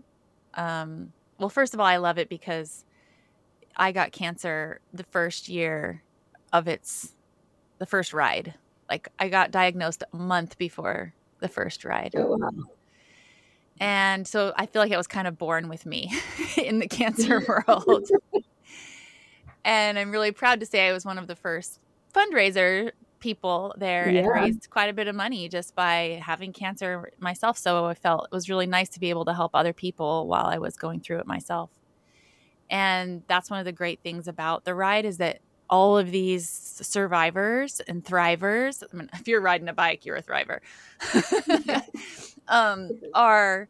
um, 0.54 1.12
well, 1.40 1.50
first 1.50 1.74
of 1.74 1.80
all, 1.80 1.86
I 1.86 1.98
love 1.98 2.18
it 2.18 2.30
because 2.30 2.86
I 3.76 3.92
got 3.92 4.12
cancer 4.12 4.80
the 4.94 5.04
first 5.04 5.50
year 5.50 6.04
of 6.52 6.68
its 6.68 7.14
the 7.80 7.86
first 7.86 8.14
ride. 8.14 8.54
Like 8.90 9.10
I 9.20 9.30
got 9.30 9.52
diagnosed 9.52 10.04
a 10.14 10.16
month 10.16 10.58
before 10.58 11.14
the 11.40 11.48
first 11.48 11.84
ride. 11.84 12.14
Oh, 12.16 12.38
wow. 12.38 12.52
And 13.80 14.28
so 14.28 14.54
I 14.56 14.68
feel 14.68 14.82
like 14.82 14.92
it 14.92 14.98
was 14.98 15.08
kind 15.08 15.28
of 15.28 15.38
born 15.38 15.68
with 15.68 15.86
me 15.86 16.14
in 16.58 16.80
the 16.80 16.88
cancer 16.88 17.42
world. 17.68 18.10
and 19.66 19.98
I'm 19.98 20.12
really 20.12 20.32
proud 20.32 20.60
to 20.60 20.66
say 20.66 20.88
I 20.88 20.94
was 20.94 21.06
one 21.06 21.18
of 21.18 21.28
the 21.28 21.36
first 21.36 21.80
fundraiser 22.14 22.92
people 23.20 23.74
there 23.78 24.10
yeah. 24.10 24.20
and 24.20 24.30
raised 24.30 24.70
quite 24.70 24.90
a 24.90 24.94
bit 24.94 25.08
of 25.08 25.16
money 25.16 25.48
just 25.48 25.74
by 25.76 26.22
having 26.24 26.52
cancer 26.52 27.12
myself. 27.20 27.58
So 27.58 27.86
I 27.86 27.94
felt 27.94 28.26
it 28.26 28.36
was 28.36 28.50
really 28.50 28.68
nice 28.68 28.90
to 28.90 29.00
be 29.00 29.10
able 29.10 29.26
to 29.26 29.34
help 29.34 29.52
other 29.54 29.72
people 29.72 30.28
while 30.28 30.46
I 30.46 30.58
was 30.58 30.76
going 30.76 31.00
through 31.00 31.20
it 31.20 31.28
myself. 31.28 31.70
And 32.70 33.24
that's 33.28 33.50
one 33.50 33.60
of 33.60 33.66
the 33.66 33.72
great 33.72 34.02
things 34.02 34.28
about 34.28 34.66
the 34.66 34.76
ride 34.76 35.06
is 35.06 35.18
that 35.18 35.40
all 35.70 35.98
of 35.98 36.12
these 36.12 36.50
survivors 36.50 37.80
and 37.88 38.04
thrivers, 38.04 38.84
I 38.84 38.96
mean, 38.96 39.10
if 39.14 39.28
you're 39.28 39.42
riding 39.42 39.70
a 39.70 39.74
bike, 39.74 40.06
you're 40.06 40.18
a 40.18 40.22
thriver, 40.22 40.60
um, 42.48 42.92
are 43.14 43.68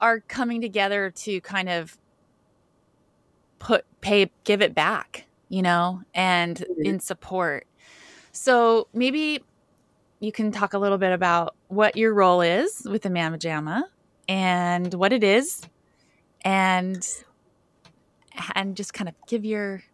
are 0.00 0.20
coming 0.20 0.60
together 0.60 1.10
to 1.10 1.40
kind 1.40 1.68
of 1.68 1.96
put 3.64 3.84
pay 4.00 4.30
give 4.44 4.62
it 4.62 4.74
back, 4.74 5.24
you 5.48 5.62
know, 5.62 6.02
and 6.14 6.58
mm-hmm. 6.58 6.86
in 6.86 7.00
support 7.00 7.66
so 8.34 8.88
maybe 8.92 9.44
you 10.18 10.32
can 10.32 10.50
talk 10.50 10.74
a 10.74 10.78
little 10.78 10.98
bit 10.98 11.12
about 11.12 11.54
what 11.68 11.96
your 11.96 12.12
role 12.12 12.40
is 12.40 12.82
with 12.84 13.02
the 13.02 13.10
Mama 13.10 13.38
Jamma 13.38 13.84
and 14.28 14.92
what 14.94 15.12
it 15.12 15.22
is 15.22 15.62
and 16.44 17.06
and 18.56 18.76
just 18.76 18.92
kind 18.92 19.08
of 19.08 19.14
give 19.28 19.44
your 19.44 19.84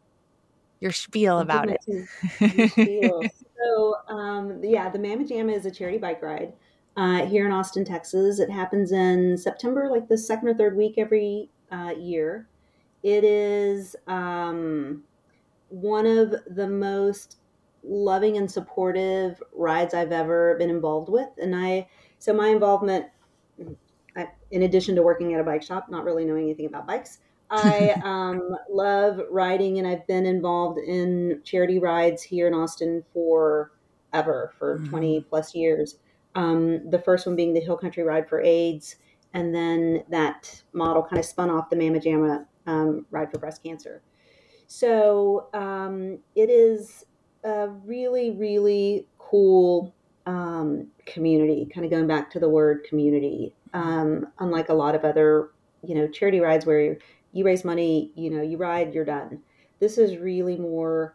your 0.81 0.91
spiel 0.91 1.41
about 1.41 1.69
it. 1.69 1.81
spiel. 2.71 3.23
so 3.63 3.97
um, 4.09 4.65
yeah, 4.65 4.89
the 4.89 4.99
Mama 4.99 5.25
Jamma 5.25 5.55
is 5.55 5.67
a 5.67 5.71
charity 5.71 5.99
bike 5.99 6.23
ride 6.23 6.55
uh, 6.97 7.27
here 7.27 7.45
in 7.45 7.53
Austin, 7.53 7.85
Texas. 7.85 8.41
It 8.41 8.51
happens 8.51 8.91
in 8.91 9.37
September, 9.37 9.91
like 9.91 10.09
the 10.09 10.17
second 10.17 10.49
or 10.49 10.55
third 10.55 10.79
week 10.79 10.95
every 10.97 11.51
uh, 11.71 11.93
year. 11.99 12.49
It 13.03 13.25
is 13.25 13.97
um, 14.07 15.03
one 15.69 16.07
of 16.07 16.35
the 16.55 16.69
most 16.69 17.37
loving 17.83 18.37
and 18.37 18.51
supportive 18.51 19.43
rides 19.55 19.95
I've 19.95 20.13
ever 20.13 20.57
been 20.59 20.71
involved 20.71 21.09
with. 21.09 21.29
And 21.41 21.57
I, 21.57 21.89
so 22.19 22.33
my 22.33 22.49
involvement, 22.49 23.07
I, 24.17 24.29
in 24.51 24.63
addition 24.63 24.95
to 24.97 25.03
working 25.03 25.33
at 25.35 25.41
a 25.41 25.45
bike 25.45 25.63
shop, 25.63 25.89
not 25.91 26.05
really 26.05 26.25
knowing 26.25 26.45
anything 26.45 26.67
about 26.67 26.87
bikes, 26.87 27.19
I 27.51 27.95
um, 28.05 28.57
love 28.71 29.21
riding 29.31 29.79
and 29.79 29.87
I've 29.87 30.07
been 30.07 30.27
involved 30.27 30.79
in 30.79 31.41
charity 31.45 31.79
rides 31.79 32.23
here 32.23 32.47
in 32.47 32.55
Austin 32.55 33.05
for 33.13 33.73
ever, 34.13 34.53
for 34.59 34.79
mm-hmm. 34.79 34.91
20 34.91 35.27
plus 35.29 35.55
years. 35.55 35.99
Um, 36.35 36.89
the 36.91 36.99
first 36.99 37.27
one 37.27 37.37
being 37.37 37.55
the 37.55 37.61
Hill 37.61 37.77
Country 37.77 38.03
Ride 38.03 38.29
for 38.29 38.41
AIDS. 38.41 38.97
And 39.33 39.55
then 39.55 40.03
that 40.09 40.63
model 40.73 41.03
kind 41.03 41.19
of 41.19 41.25
spun 41.25 41.51
off 41.51 41.71
the 41.71 41.77
Mama 41.77 42.01
Jamma 42.01 42.47
um, 42.67 43.07
Ride 43.11 43.31
for 43.31 43.39
Breast 43.39 43.63
Cancer. 43.63 44.03
So 44.67 45.49
um, 45.53 46.19
it 46.35 46.51
is 46.51 47.05
a 47.45 47.69
really, 47.69 48.31
really 48.31 49.07
cool 49.19 49.95
um, 50.27 50.89
community, 51.07 51.69
kind 51.73 51.85
of 51.85 51.91
going 51.91 52.07
back 52.07 52.31
to 52.33 52.41
the 52.41 52.49
word 52.49 52.85
community. 52.89 53.55
Um, 53.73 54.29
unlike 54.39 54.69
a 54.69 54.75
lot 54.75 54.95
of 54.95 55.05
other, 55.05 55.51
you 55.83 55.95
know, 55.95 56.09
charity 56.09 56.41
rides 56.41 56.67
where 56.67 56.99
you 57.33 57.45
raise 57.45 57.65
money, 57.65 58.11
you 58.15 58.31
know, 58.31 58.43
you 58.43 58.57
ride, 58.57 58.95
you're 58.95 59.05
done. 59.05 59.41
This 59.79 59.99
is 59.99 60.19
really 60.19 60.57
more 60.57 61.15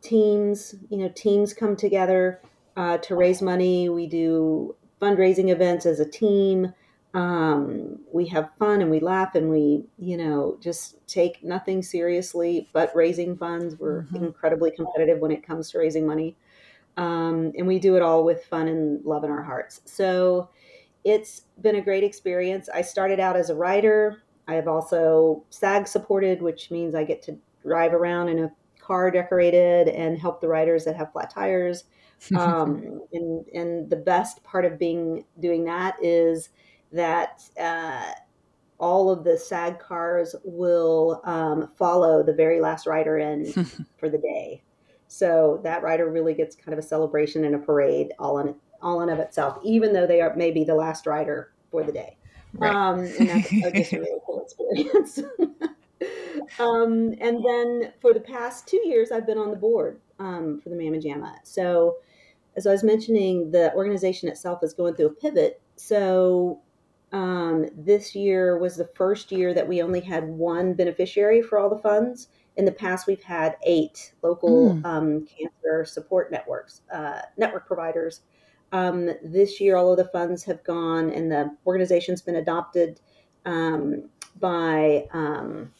teams, 0.00 0.74
you 0.90 0.98
know, 0.98 1.08
teams 1.14 1.52
come 1.52 1.76
together 1.76 2.40
uh, 2.76 2.98
to 2.98 3.14
raise 3.14 3.42
money. 3.42 3.88
We 3.88 4.06
do 4.06 4.76
fundraising 5.00 5.50
events 5.50 5.86
as 5.86 6.00
a 6.00 6.08
team. 6.08 6.72
Um, 7.14 8.00
we 8.12 8.26
have 8.26 8.50
fun 8.58 8.82
and 8.82 8.90
we 8.90 8.98
laugh 8.98 9.36
and 9.36 9.48
we, 9.48 9.84
you 9.98 10.16
know, 10.16 10.58
just 10.60 11.06
take 11.06 11.44
nothing 11.44 11.80
seriously 11.80 12.68
but 12.72 12.94
raising 12.94 13.36
funds. 13.36 13.76
We're 13.78 14.02
mm-hmm. 14.02 14.16
incredibly 14.16 14.72
competitive 14.72 15.20
when 15.20 15.30
it 15.30 15.46
comes 15.46 15.70
to 15.70 15.78
raising 15.78 16.06
money. 16.06 16.36
Um, 16.96 17.52
and 17.56 17.66
we 17.66 17.78
do 17.78 17.96
it 17.96 18.02
all 18.02 18.24
with 18.24 18.44
fun 18.46 18.66
and 18.66 19.04
love 19.04 19.22
in 19.22 19.30
our 19.30 19.42
hearts. 19.42 19.80
So 19.84 20.50
it's 21.04 21.42
been 21.60 21.76
a 21.76 21.80
great 21.80 22.02
experience. 22.02 22.68
I 22.68 22.82
started 22.82 23.20
out 23.20 23.36
as 23.36 23.48
a 23.48 23.54
writer. 23.54 24.22
I 24.48 24.54
have 24.54 24.66
also 24.68 25.44
SAG 25.50 25.86
supported, 25.86 26.42
which 26.42 26.70
means 26.72 26.94
I 26.94 27.04
get 27.04 27.22
to 27.22 27.38
drive 27.62 27.94
around 27.94 28.28
in 28.28 28.40
a 28.40 28.52
car 28.80 29.10
decorated 29.10 29.88
and 29.88 30.18
help 30.18 30.40
the 30.40 30.48
riders 30.48 30.84
that 30.84 30.96
have 30.96 31.12
flat 31.12 31.30
tires. 31.30 31.84
Um, 32.34 33.02
and, 33.12 33.44
and 33.48 33.90
the 33.90 33.96
best 33.96 34.42
part 34.44 34.64
of 34.64 34.78
being 34.78 35.26
doing 35.40 35.64
that 35.66 35.96
is 36.00 36.48
that 36.94 37.42
uh, 37.60 38.12
all 38.78 39.10
of 39.10 39.24
the 39.24 39.38
SAG 39.38 39.78
cars 39.78 40.34
will 40.44 41.20
um, 41.24 41.70
follow 41.76 42.22
the 42.22 42.32
very 42.32 42.60
last 42.60 42.86
rider 42.86 43.18
in 43.18 43.52
for 43.98 44.08
the 44.08 44.18
day. 44.18 44.62
So 45.08 45.60
that 45.62 45.82
rider 45.82 46.10
really 46.10 46.34
gets 46.34 46.56
kind 46.56 46.72
of 46.72 46.78
a 46.78 46.86
celebration 46.86 47.44
and 47.44 47.54
a 47.54 47.58
parade 47.58 48.12
all 48.18 48.38
in 48.38 48.54
all 48.82 49.00
in 49.00 49.08
of 49.08 49.18
itself, 49.18 49.58
even 49.62 49.92
though 49.92 50.06
they 50.06 50.20
are 50.20 50.34
maybe 50.36 50.64
the 50.64 50.74
last 50.74 51.06
rider 51.06 51.52
for 51.70 51.82
the 51.82 51.92
day. 51.92 52.16
Right. 52.52 52.74
Um, 52.74 53.00
and 53.00 53.28
that's 53.28 53.48
just 53.48 53.92
a 53.92 54.00
really 54.00 54.20
cool 54.26 54.42
experience. 54.42 55.20
um, 56.58 57.14
and 57.20 57.44
then 57.44 57.92
for 58.00 58.12
the 58.12 58.20
past 58.20 58.68
two 58.68 58.80
years, 58.86 59.10
I've 59.10 59.26
been 59.26 59.38
on 59.38 59.50
the 59.50 59.56
board 59.56 60.00
um, 60.18 60.60
for 60.60 60.68
the 60.68 60.76
Mamma 60.76 60.98
Jamma. 60.98 61.34
So, 61.44 61.96
as 62.56 62.66
I 62.66 62.70
was 62.70 62.84
mentioning, 62.84 63.50
the 63.50 63.72
organization 63.74 64.28
itself 64.28 64.62
is 64.62 64.74
going 64.74 64.94
through 64.94 65.06
a 65.06 65.14
pivot. 65.14 65.60
So, 65.76 66.60
um, 67.14 67.66
this 67.76 68.16
year 68.16 68.58
was 68.58 68.76
the 68.76 68.90
first 68.96 69.30
year 69.30 69.54
that 69.54 69.68
we 69.68 69.80
only 69.80 70.00
had 70.00 70.24
one 70.24 70.74
beneficiary 70.74 71.42
for 71.42 71.60
all 71.60 71.70
the 71.70 71.78
funds. 71.78 72.26
In 72.56 72.64
the 72.64 72.72
past, 72.72 73.06
we've 73.06 73.22
had 73.22 73.56
eight 73.64 74.14
local 74.22 74.74
mm. 74.74 74.84
um, 74.84 75.24
cancer 75.26 75.84
support 75.84 76.32
networks, 76.32 76.82
uh, 76.92 77.20
network 77.36 77.68
providers. 77.68 78.22
Um, 78.72 79.10
this 79.22 79.60
year, 79.60 79.76
all 79.76 79.92
of 79.92 79.96
the 79.96 80.06
funds 80.06 80.42
have 80.44 80.64
gone, 80.64 81.10
and 81.10 81.30
the 81.30 81.56
organization's 81.64 82.20
been 82.20 82.34
adopted 82.34 83.00
um, 83.46 84.08
by 84.40 85.06
um, 85.12 85.70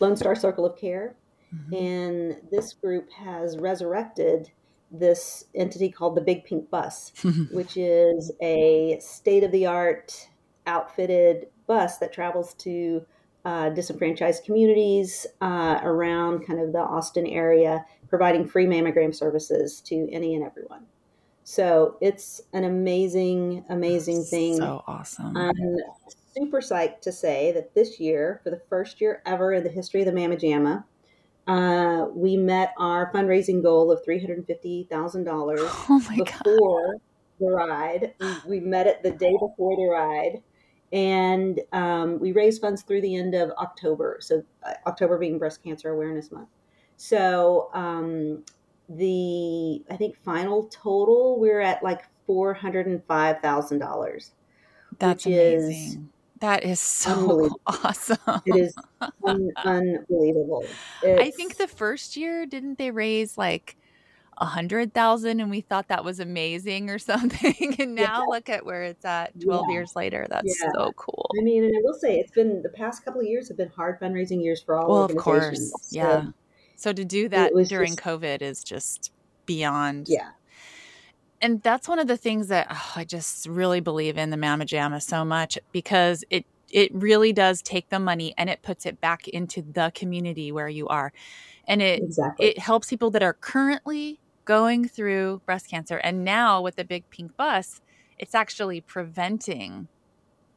Lone 0.00 0.16
Star 0.16 0.34
Circle 0.34 0.64
of 0.64 0.74
Care. 0.78 1.16
Mm-hmm. 1.54 1.74
And 1.74 2.36
this 2.50 2.72
group 2.72 3.12
has 3.12 3.58
resurrected 3.58 4.50
this 4.90 5.44
entity 5.54 5.90
called 5.90 6.16
the 6.16 6.20
Big 6.20 6.44
Pink 6.44 6.70
Bus, 6.70 7.12
which 7.52 7.76
is 7.76 8.30
a 8.40 8.98
state 9.00 9.44
of 9.44 9.52
the 9.52 9.66
art 9.66 10.28
outfitted 10.66 11.48
bus 11.66 11.98
that 11.98 12.12
travels 12.12 12.54
to 12.54 13.04
uh, 13.44 13.68
disenfranchised 13.70 14.44
communities 14.44 15.26
uh, 15.42 15.78
around 15.82 16.46
kind 16.46 16.60
of 16.60 16.72
the 16.72 16.78
Austin 16.78 17.26
area, 17.26 17.84
providing 18.08 18.46
free 18.46 18.66
mammogram 18.66 19.14
services 19.14 19.80
to 19.82 20.08
any 20.10 20.34
and 20.34 20.44
everyone. 20.44 20.86
So 21.44 21.98
it's 22.00 22.40
an 22.54 22.64
amazing, 22.64 23.64
amazing 23.68 24.18
That's 24.18 24.30
thing. 24.30 24.56
So 24.56 24.82
awesome. 24.86 25.36
I'm 25.36 25.76
super 26.34 26.60
psyched 26.60 27.02
to 27.02 27.12
say 27.12 27.52
that 27.52 27.74
this 27.74 28.00
year, 28.00 28.40
for 28.42 28.50
the 28.50 28.60
first 28.70 29.00
year 29.00 29.22
ever 29.26 29.52
in 29.52 29.62
the 29.62 29.68
history 29.68 30.00
of 30.00 30.06
the 30.06 30.12
Mamma 30.12 30.36
Jamma, 30.36 30.84
uh, 31.46 32.06
we 32.14 32.36
met 32.36 32.74
our 32.78 33.12
fundraising 33.12 33.62
goal 33.62 33.90
of 33.90 34.04
$350,000 34.04 35.56
oh 35.58 36.02
before 36.16 36.92
God. 36.92 37.00
the 37.40 37.46
ride. 37.46 38.14
We, 38.20 38.58
we 38.58 38.60
met 38.60 38.86
it 38.86 39.02
the 39.02 39.10
day 39.10 39.32
before 39.32 39.76
the 39.76 39.88
ride 39.90 40.42
and 40.94 41.60
um, 41.72 42.20
we 42.20 42.30
raised 42.30 42.60
funds 42.60 42.82
through 42.82 43.00
the 43.00 43.16
end 43.16 43.34
of 43.34 43.50
October. 43.58 44.18
So 44.20 44.44
uh, 44.62 44.74
October 44.86 45.18
being 45.18 45.38
Breast 45.40 45.62
Cancer 45.62 45.90
Awareness 45.90 46.30
Month. 46.30 46.48
So 46.96 47.68
um, 47.74 48.44
the 48.88 49.82
I 49.90 49.96
think 49.96 50.16
final 50.24 50.68
total 50.70 51.40
we're 51.40 51.60
at 51.60 51.82
like 51.82 52.02
four 52.26 52.54
hundred 52.54 52.86
and 52.86 53.02
five 53.06 53.40
thousand 53.40 53.80
dollars. 53.80 54.30
That's 55.00 55.26
amazing. 55.26 56.10
That 56.44 56.62
is 56.62 56.78
so 56.78 57.48
awesome. 57.66 58.42
It 58.44 58.56
is 58.56 58.74
un- 59.24 59.50
unbelievable. 59.64 60.64
It's, 61.02 61.22
I 61.22 61.30
think 61.30 61.56
the 61.56 61.66
first 61.66 62.18
year 62.18 62.44
didn't 62.44 62.76
they 62.76 62.90
raise 62.90 63.38
like 63.38 63.76
a 64.36 64.44
hundred 64.44 64.92
thousand 64.92 65.40
and 65.40 65.50
we 65.50 65.62
thought 65.62 65.88
that 65.88 66.04
was 66.04 66.20
amazing 66.20 66.90
or 66.90 66.98
something 67.12 67.76
and 67.78 67.94
now 67.94 68.20
yeah. 68.20 68.26
look 68.28 68.48
at 68.50 68.66
where 68.66 68.82
it's 68.82 69.04
at 69.04 69.32
12 69.40 69.66
yeah. 69.68 69.72
years 69.72 69.94
later 69.94 70.26
that's 70.28 70.60
yeah. 70.60 70.70
so 70.74 70.90
cool 70.96 71.30
i 71.38 71.44
mean 71.44 71.62
and 71.62 71.72
i 71.76 71.80
will 71.84 71.94
say 71.94 72.18
it's 72.18 72.32
been 72.32 72.60
the 72.60 72.68
past 72.70 73.04
couple 73.04 73.20
of 73.20 73.28
years 73.28 73.46
have 73.46 73.56
been 73.56 73.68
hard 73.68 74.00
fundraising 74.00 74.42
years 74.42 74.60
for 74.60 74.76
all 74.76 74.86
of 74.86 74.88
us. 74.88 74.88
well 74.88 75.04
of 75.04 75.16
course 75.24 75.70
so 75.70 75.96
yeah 75.96 76.24
so 76.74 76.92
to 76.92 77.04
do 77.04 77.28
that 77.28 77.52
during 77.68 77.92
just, 77.92 78.00
covid 78.00 78.42
is 78.42 78.64
just 78.64 79.12
beyond 79.46 80.08
yeah 80.08 80.30
and 81.44 81.62
that's 81.62 81.88
one 81.88 81.98
of 81.98 82.06
the 82.06 82.16
things 82.16 82.48
that 82.48 82.66
oh, 82.70 82.92
i 82.96 83.04
just 83.04 83.46
really 83.46 83.80
believe 83.80 84.16
in 84.16 84.30
the 84.30 84.36
Mamma 84.36 84.64
Jamma 84.64 85.02
so 85.02 85.24
much 85.24 85.58
because 85.72 86.24
it 86.30 86.44
it 86.70 86.92
really 86.92 87.32
does 87.32 87.62
take 87.62 87.88
the 87.90 88.00
money 88.00 88.34
and 88.36 88.50
it 88.50 88.62
puts 88.62 88.84
it 88.84 89.00
back 89.00 89.28
into 89.28 89.62
the 89.62 89.92
community 89.94 90.50
where 90.50 90.68
you 90.68 90.88
are 90.88 91.12
and 91.66 91.80
it 91.82 92.02
exactly. 92.02 92.46
it 92.46 92.58
helps 92.58 92.88
people 92.88 93.10
that 93.10 93.22
are 93.22 93.34
currently 93.34 94.18
going 94.44 94.86
through 94.86 95.40
breast 95.46 95.68
cancer. 95.68 95.98
And 95.98 96.24
now 96.24 96.60
with 96.60 96.76
the 96.76 96.84
big 96.84 97.08
pink 97.10 97.36
bus, 97.36 97.80
it's 98.18 98.34
actually 98.34 98.80
preventing 98.80 99.88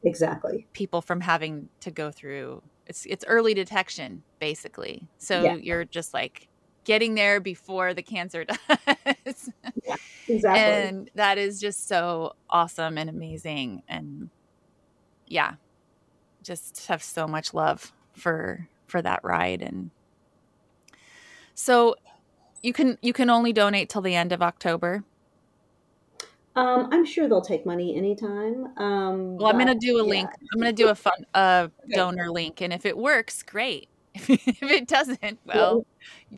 exactly 0.04 0.66
people 0.72 1.02
from 1.02 1.20
having 1.22 1.68
to 1.80 1.90
go 1.90 2.08
through 2.08 2.62
it's 2.86 3.04
it's 3.06 3.24
early 3.26 3.52
detection 3.52 4.22
basically. 4.38 5.08
So 5.18 5.42
yeah. 5.42 5.54
you're 5.56 5.84
just 5.84 6.14
like 6.14 6.48
getting 6.88 7.14
there 7.14 7.38
before 7.38 7.92
the 7.92 8.02
cancer 8.02 8.44
does. 8.46 9.50
Yeah, 9.84 9.96
exactly. 10.26 10.62
And 10.62 11.10
that 11.14 11.36
is 11.36 11.60
just 11.60 11.86
so 11.86 12.34
awesome 12.48 12.96
and 12.96 13.10
amazing 13.10 13.82
and 13.86 14.30
yeah. 15.26 15.54
Just 16.42 16.86
have 16.86 17.02
so 17.02 17.28
much 17.28 17.52
love 17.52 17.92
for 18.14 18.66
for 18.86 19.02
that 19.02 19.20
ride 19.22 19.60
and 19.60 19.90
so 21.54 21.94
you 22.62 22.72
can 22.72 22.96
you 23.02 23.12
can 23.12 23.28
only 23.28 23.52
donate 23.52 23.90
till 23.90 24.00
the 24.00 24.14
end 24.14 24.32
of 24.32 24.40
October. 24.40 25.04
Um, 26.56 26.88
I'm 26.90 27.04
sure 27.04 27.28
they'll 27.28 27.42
take 27.42 27.66
money 27.66 27.94
anytime. 27.96 28.76
Um, 28.78 29.36
well, 29.36 29.48
I'm 29.48 29.56
going 29.56 29.68
to 29.68 29.74
do 29.74 29.98
a 29.98 30.02
yeah. 30.02 30.08
link. 30.08 30.30
I'm 30.52 30.60
going 30.60 30.74
to 30.74 30.82
do 30.82 30.88
a 30.88 30.94
fun 30.94 31.26
uh, 31.34 31.68
donor 31.90 32.30
link, 32.30 32.62
and 32.62 32.72
if 32.72 32.84
it 32.86 32.96
works, 32.96 33.44
great. 33.44 33.88
if 34.14 34.62
it 34.62 34.88
doesn't, 34.88 35.38
well, 35.44 35.86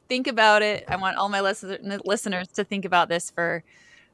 think 0.09 0.27
about 0.27 0.63
it. 0.63 0.85
I 0.89 0.97
want 0.97 1.17
all 1.17 1.29
my 1.29 1.41
listeners 1.41 2.49
to 2.49 2.65
think 2.65 2.85
about 2.85 3.09
this 3.09 3.31
for 3.31 3.63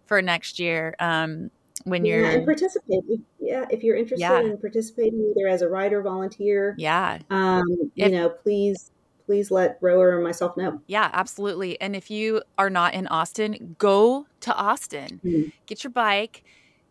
for 0.07 0.23
next 0.23 0.59
year. 0.59 0.95
Um, 0.99 1.51
when 1.85 2.05
you're 2.05 2.23
yeah, 2.23 2.31
and 2.31 2.45
participate. 2.45 3.05
Yeah, 3.39 3.67
if 3.71 3.83
you're 3.83 3.97
interested 3.97 4.21
yeah. 4.21 4.41
in 4.41 4.59
participating 4.59 5.33
either 5.37 5.49
as 5.49 5.63
a 5.63 5.69
writer, 5.69 6.03
volunteer, 6.03 6.75
yeah, 6.79 7.19
um, 7.31 7.63
if, 7.71 7.91
you 7.95 8.09
know, 8.09 8.29
please 8.29 8.91
please 9.27 9.51
let 9.51 9.79
Rower 9.81 10.15
and 10.15 10.25
myself 10.25 10.57
know. 10.57 10.81
Yeah, 10.87 11.11
absolutely. 11.13 11.81
And 11.81 11.95
if 11.95 12.11
you 12.11 12.43
are 12.57 12.71
not 12.71 12.95
in 12.95 13.07
Austin, 13.09 13.77
go 13.79 14.27
to 14.41 14.55
Austin. 14.55 15.21
Mm-hmm. 15.25 15.49
Get 15.67 15.83
your 15.83 15.91
bike, 15.91 16.45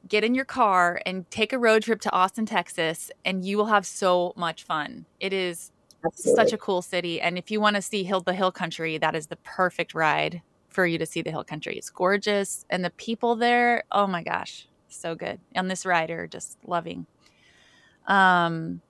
get 0.08 0.24
in 0.24 0.36
your 0.36 0.46
car, 0.46 1.02
and 1.06 1.30
take 1.32 1.54
a 1.54 1.58
road 1.58 1.84
trip 1.84 2.02
to 2.02 2.12
Austin, 2.12 2.46
Texas, 2.46 3.10
and 3.24 3.46
you 3.46 3.58
will 3.58 3.68
have 3.68 3.86
so 3.86 4.34
much 4.36 4.64
fun. 4.64 5.06
It 5.20 5.34
is 5.34 5.72
absolutely. 6.06 6.44
such 6.44 6.54
a 6.54 6.58
cool 6.58 6.82
city. 6.82 7.22
And 7.22 7.38
if 7.38 7.52
you 7.52 7.60
want 7.60 7.76
to 7.76 7.82
see 7.82 8.04
Hill 8.04 8.22
the 8.22 8.34
Hill 8.34 8.52
Country, 8.52 8.98
that 8.98 9.16
is 9.16 9.28
the 9.28 9.36
perfect 9.38 9.94
ride 9.94 10.42
for 10.70 10.86
you 10.86 10.98
to 10.98 11.06
see 11.06 11.22
the 11.22 11.32
Hill 11.32 11.44
Country. 11.44 11.78
It's 11.78 11.90
gorgeous. 11.90 12.66
And 12.70 12.84
the 12.84 12.90
people 12.92 13.36
there, 13.36 13.84
oh 13.92 14.08
my 14.08 14.24
gosh, 14.24 14.68
so 14.90 15.16
good. 15.16 15.40
And 15.54 15.70
this 15.70 15.86
rider, 15.86 16.28
just 16.28 16.58
loving. 16.66 17.06
Um, 18.08 18.82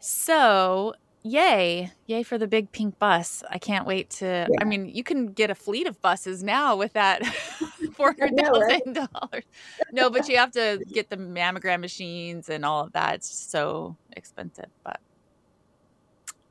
so 0.00 0.94
yay 1.26 1.90
yay 2.06 2.22
for 2.22 2.38
the 2.38 2.46
big 2.46 2.70
pink 2.70 2.96
bus 3.00 3.42
i 3.50 3.58
can't 3.58 3.84
wait 3.84 4.08
to 4.08 4.46
yeah. 4.48 4.60
i 4.60 4.64
mean 4.64 4.88
you 4.88 5.02
can 5.02 5.26
get 5.26 5.50
a 5.50 5.54
fleet 5.56 5.88
of 5.88 6.00
buses 6.00 6.44
now 6.44 6.76
with 6.76 6.92
that 6.92 7.20
$400000 7.96 9.08
right? 9.12 9.44
no 9.90 10.08
but 10.08 10.28
you 10.28 10.36
have 10.36 10.52
to 10.52 10.80
get 10.92 11.10
the 11.10 11.16
mammogram 11.16 11.80
machines 11.80 12.48
and 12.48 12.64
all 12.64 12.84
of 12.84 12.92
that 12.92 13.16
it's 13.16 13.28
so 13.28 13.96
expensive 14.12 14.70
but 14.84 15.00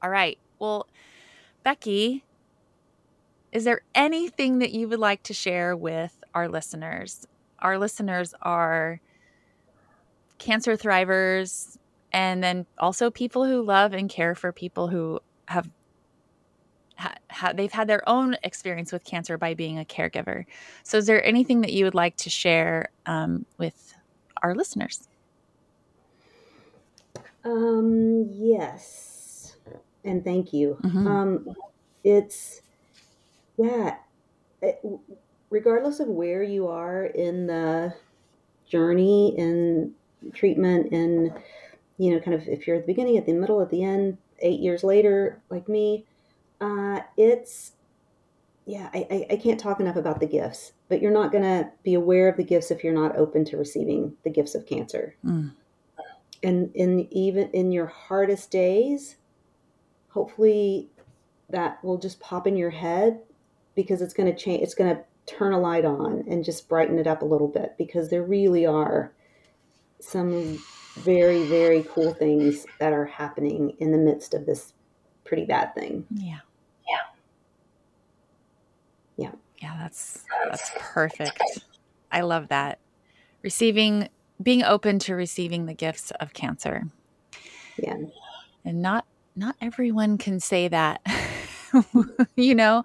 all 0.05 0.11
right 0.11 0.37
well 0.59 0.85
becky 1.63 2.23
is 3.51 3.63
there 3.63 3.81
anything 3.95 4.59
that 4.59 4.71
you 4.71 4.87
would 4.87 4.99
like 4.99 5.23
to 5.23 5.33
share 5.33 5.75
with 5.75 6.23
our 6.35 6.47
listeners 6.47 7.25
our 7.57 7.79
listeners 7.79 8.35
are 8.43 9.01
cancer 10.37 10.77
thrivers 10.77 11.79
and 12.13 12.43
then 12.43 12.67
also 12.77 13.09
people 13.09 13.45
who 13.45 13.63
love 13.63 13.93
and 13.93 14.07
care 14.07 14.35
for 14.35 14.51
people 14.51 14.87
who 14.87 15.19
have 15.47 15.67
ha- 16.97 17.15
ha- 17.31 17.53
they've 17.53 17.71
had 17.71 17.87
their 17.87 18.07
own 18.07 18.37
experience 18.43 18.91
with 18.91 19.03
cancer 19.03 19.39
by 19.39 19.55
being 19.55 19.79
a 19.79 19.83
caregiver. 19.83 20.45
So, 20.83 20.99
is 20.99 21.07
there 21.07 21.25
anything 21.25 21.61
that 21.61 21.73
you 21.73 21.83
would 21.83 21.95
like 21.95 22.15
to 22.17 22.29
share 22.29 22.89
um, 23.05 23.45
with 23.57 23.95
our 24.45 24.53
listeners. 24.53 25.07
Um, 27.43 28.29
yes, 28.31 29.14
and 30.05 30.23
thank 30.23 30.53
you. 30.53 30.77
Mhm. 30.83 31.07
Um, 31.07 31.55
it's 32.03 32.61
yeah. 33.57 33.97
It, 34.61 34.79
regardless 35.49 35.99
of 35.99 36.07
where 36.07 36.43
you 36.43 36.67
are 36.67 37.05
in 37.05 37.47
the 37.47 37.93
journey 38.67 39.37
in 39.37 39.93
treatment, 40.33 40.91
and 40.91 41.33
you 41.97 42.11
know, 42.11 42.19
kind 42.19 42.33
of 42.33 42.47
if 42.47 42.65
you're 42.67 42.77
at 42.77 42.83
the 42.83 42.91
beginning, 42.93 43.17
at 43.17 43.25
the 43.25 43.33
middle, 43.33 43.61
at 43.61 43.69
the 43.69 43.83
end, 43.83 44.17
eight 44.39 44.59
years 44.59 44.83
later, 44.83 45.41
like 45.49 45.67
me, 45.69 46.05
uh, 46.61 47.01
it's 47.17 47.73
yeah. 48.65 48.89
I, 48.93 49.07
I 49.11 49.25
I 49.31 49.35
can't 49.37 49.59
talk 49.59 49.79
enough 49.79 49.95
about 49.95 50.19
the 50.19 50.25
gifts, 50.25 50.73
but 50.89 51.01
you're 51.01 51.11
not 51.11 51.31
gonna 51.31 51.71
be 51.83 51.93
aware 51.93 52.27
of 52.27 52.37
the 52.37 52.43
gifts 52.43 52.71
if 52.71 52.83
you're 52.83 52.93
not 52.93 53.15
open 53.17 53.45
to 53.45 53.57
receiving 53.57 54.15
the 54.23 54.29
gifts 54.31 54.55
of 54.55 54.65
cancer 54.65 55.15
Mm. 55.23 55.51
and 56.43 56.71
in 56.75 57.07
even 57.11 57.49
in 57.51 57.71
your 57.71 57.85
hardest 57.85 58.49
days 58.51 59.15
hopefully 60.15 60.89
that 61.49 61.83
will 61.83 61.97
just 61.97 62.21
pop 62.21 62.47
in 62.47 62.55
your 62.55 62.69
head 62.69 63.19
because 63.75 64.01
it's 64.01 64.13
going 64.13 64.33
to 64.33 64.35
change 64.35 64.63
it's 64.63 64.73
going 64.73 64.95
to 64.95 65.03
turn 65.25 65.51
a 65.51 65.59
light 65.59 65.83
on 65.83 66.23
and 66.29 66.43
just 66.45 66.69
brighten 66.69 66.97
it 66.97 67.05
up 67.05 67.21
a 67.21 67.25
little 67.25 67.49
bit 67.49 67.75
because 67.77 68.09
there 68.09 68.23
really 68.23 68.65
are 68.65 69.11
some 69.99 70.57
very 70.99 71.43
very 71.47 71.83
cool 71.93 72.13
things 72.13 72.65
that 72.79 72.93
are 72.93 73.05
happening 73.05 73.75
in 73.79 73.91
the 73.91 73.97
midst 73.97 74.33
of 74.33 74.45
this 74.45 74.71
pretty 75.25 75.43
bad 75.45 75.75
thing 75.75 76.05
Yeah. 76.15 76.39
Yeah. 76.87 76.97
Yeah. 79.17 79.31
Yeah, 79.61 79.77
that's 79.79 80.23
that's 80.49 80.71
perfect. 80.79 81.41
I 82.11 82.21
love 82.21 82.47
that. 82.47 82.79
Receiving 83.41 84.07
being 84.41 84.63
open 84.63 84.97
to 84.99 85.15
receiving 85.15 85.65
the 85.65 85.73
gifts 85.73 86.11
of 86.21 86.31
cancer. 86.33 86.83
yeah 87.77 87.97
And 88.63 88.81
not 88.81 89.05
not 89.35 89.55
everyone 89.61 90.17
can 90.17 90.39
say 90.39 90.67
that. 90.67 91.01
you 92.35 92.55
know, 92.55 92.83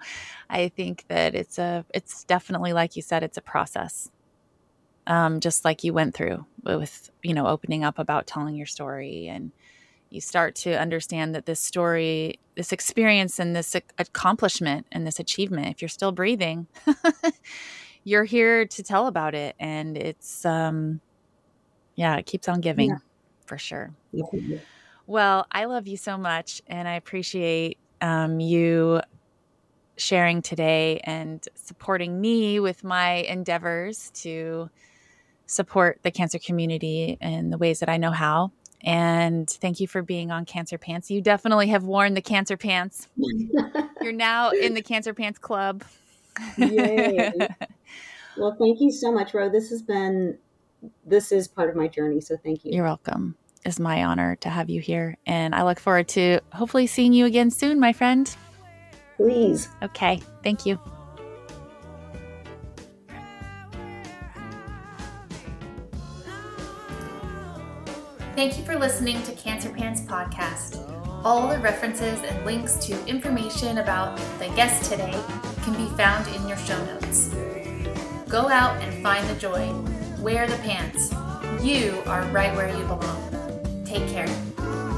I 0.49 0.69
think 0.69 1.05
that 1.09 1.35
it's 1.35 1.59
a 1.59 1.85
it's 1.95 2.25
definitely 2.25 2.73
like 2.73 2.97
you 2.97 3.03
said 3.03 3.23
it's 3.23 3.37
a 3.39 3.43
process. 3.43 4.11
Um 5.07 5.41
just 5.41 5.65
like 5.65 5.85
you 5.85 5.93
went 5.93 6.15
through 6.15 6.45
with, 6.63 7.11
you 7.23 7.35
know, 7.35 7.47
opening 7.47 7.85
up 7.85 7.99
about 7.99 8.27
telling 8.27 8.57
your 8.57 8.67
story 8.67 9.29
and 9.29 9.53
you 10.11 10.21
start 10.21 10.57
to 10.57 10.79
understand 10.79 11.35
that 11.37 11.47
this 11.47 11.61
story, 11.61 12.41
this 12.57 12.73
experience 12.73 13.39
and 13.39 13.55
this 13.55 13.77
accomplishment 13.97 14.87
and 14.91 15.07
this 15.07 15.21
achievement, 15.21 15.69
if 15.69 15.81
you're 15.81 15.89
still 15.89 16.11
breathing, 16.11 16.67
you're 18.05 18.25
here 18.25 18.67
to 18.67 18.83
tell 18.83 19.07
about 19.07 19.37
it. 19.37 19.55
And 19.61 19.97
it's, 19.97 20.45
um, 20.45 21.01
yeah, 21.95 22.17
it 22.17 22.27
keeps 22.27 22.49
on 22.49 22.61
giving 22.61 22.89
Yeah. 22.91 22.97
for 23.47 23.57
sure. 23.57 23.95
yeah. 24.13 24.59
Well, 25.11 25.49
I 25.51 25.65
love 25.65 25.89
you 25.89 25.97
so 25.97 26.17
much 26.17 26.63
and 26.69 26.87
I 26.87 26.95
appreciate 26.95 27.79
um, 28.01 28.39
you 28.39 29.01
sharing 29.97 30.41
today 30.41 31.01
and 31.03 31.45
supporting 31.57 32.21
me 32.21 32.61
with 32.61 32.85
my 32.85 33.15
endeavors 33.15 34.13
to 34.23 34.71
support 35.47 35.99
the 36.05 36.13
cancer 36.13 36.39
community 36.39 37.19
in 37.21 37.51
the 37.51 37.59
ways 37.59 37.81
that 37.81 37.89
I 37.89 37.97
know 37.97 38.13
how. 38.13 38.53
And 38.83 39.51
thank 39.51 39.81
you 39.81 39.89
for 39.89 40.01
being 40.01 40.31
on 40.31 40.45
Cancer 40.45 40.79
Pants. 40.79 41.11
You 41.11 41.21
definitely 41.21 41.67
have 41.71 41.83
worn 41.83 42.15
the 42.15 42.23
Cancer 42.23 42.57
Pants. 42.57 43.09
You're 44.01 44.13
now 44.13 44.51
in 44.51 44.75
the 44.75 44.83
Cancer 44.83 45.13
Pants 45.13 45.41
Club. 45.41 45.83
Yay. 46.57 47.33
well 48.37 48.55
thank 48.61 48.81
you 48.81 48.93
so 48.93 49.11
much 49.11 49.35
ro 49.35 49.49
this 49.51 49.71
has 49.71 49.83
been 49.83 50.39
this 51.05 51.33
is 51.33 51.49
part 51.49 51.69
of 51.69 51.75
my 51.75 51.89
journey 51.89 52.21
so 52.21 52.37
thank 52.37 52.65
you 52.65 52.71
You're 52.73 52.85
welcome. 52.85 53.35
It's 53.65 53.79
my 53.79 54.05
honor 54.05 54.37
to 54.37 54.49
have 54.49 54.71
you 54.71 54.81
here. 54.81 55.17
And 55.27 55.55
I 55.55 55.65
look 55.65 55.79
forward 55.79 56.09
to 56.09 56.41
hopefully 56.53 56.87
seeing 56.87 57.13
you 57.13 57.27
again 57.27 57.51
soon, 57.51 57.79
my 57.79 57.93
friend. 57.93 58.35
please 59.17 59.69
Okay. 59.83 60.23
Thank 60.43 60.65
you. 60.65 60.79
Thank 68.35 68.57
you 68.57 68.65
for 68.65 68.79
listening 68.79 69.23
to 69.25 69.33
Cancer 69.33 69.69
Pants 69.69 70.01
Podcast. 70.01 70.79
All 71.23 71.49
the 71.49 71.59
references 71.59 72.19
and 72.23 72.47
links 72.47 72.77
to 72.87 73.07
information 73.07 73.79
about 73.79 74.17
the 74.39 74.47
guest 74.57 74.91
today 74.91 75.23
can 75.63 75.75
be 75.75 75.95
found 75.95 76.27
in 76.35 76.49
your 76.49 76.57
show 76.57 76.83
notes. 76.87 77.29
Go 78.27 78.49
out 78.49 78.81
and 78.83 79.03
find 79.03 79.29
the 79.29 79.35
joy. 79.35 79.71
Wear 80.21 80.47
the 80.47 80.57
pants. 80.59 81.13
You 81.63 82.03
are 82.07 82.23
right 82.29 82.55
where 82.57 82.75
you 82.75 82.85
belong. 82.85 83.39
Take 83.91 84.09
care. 84.12 84.89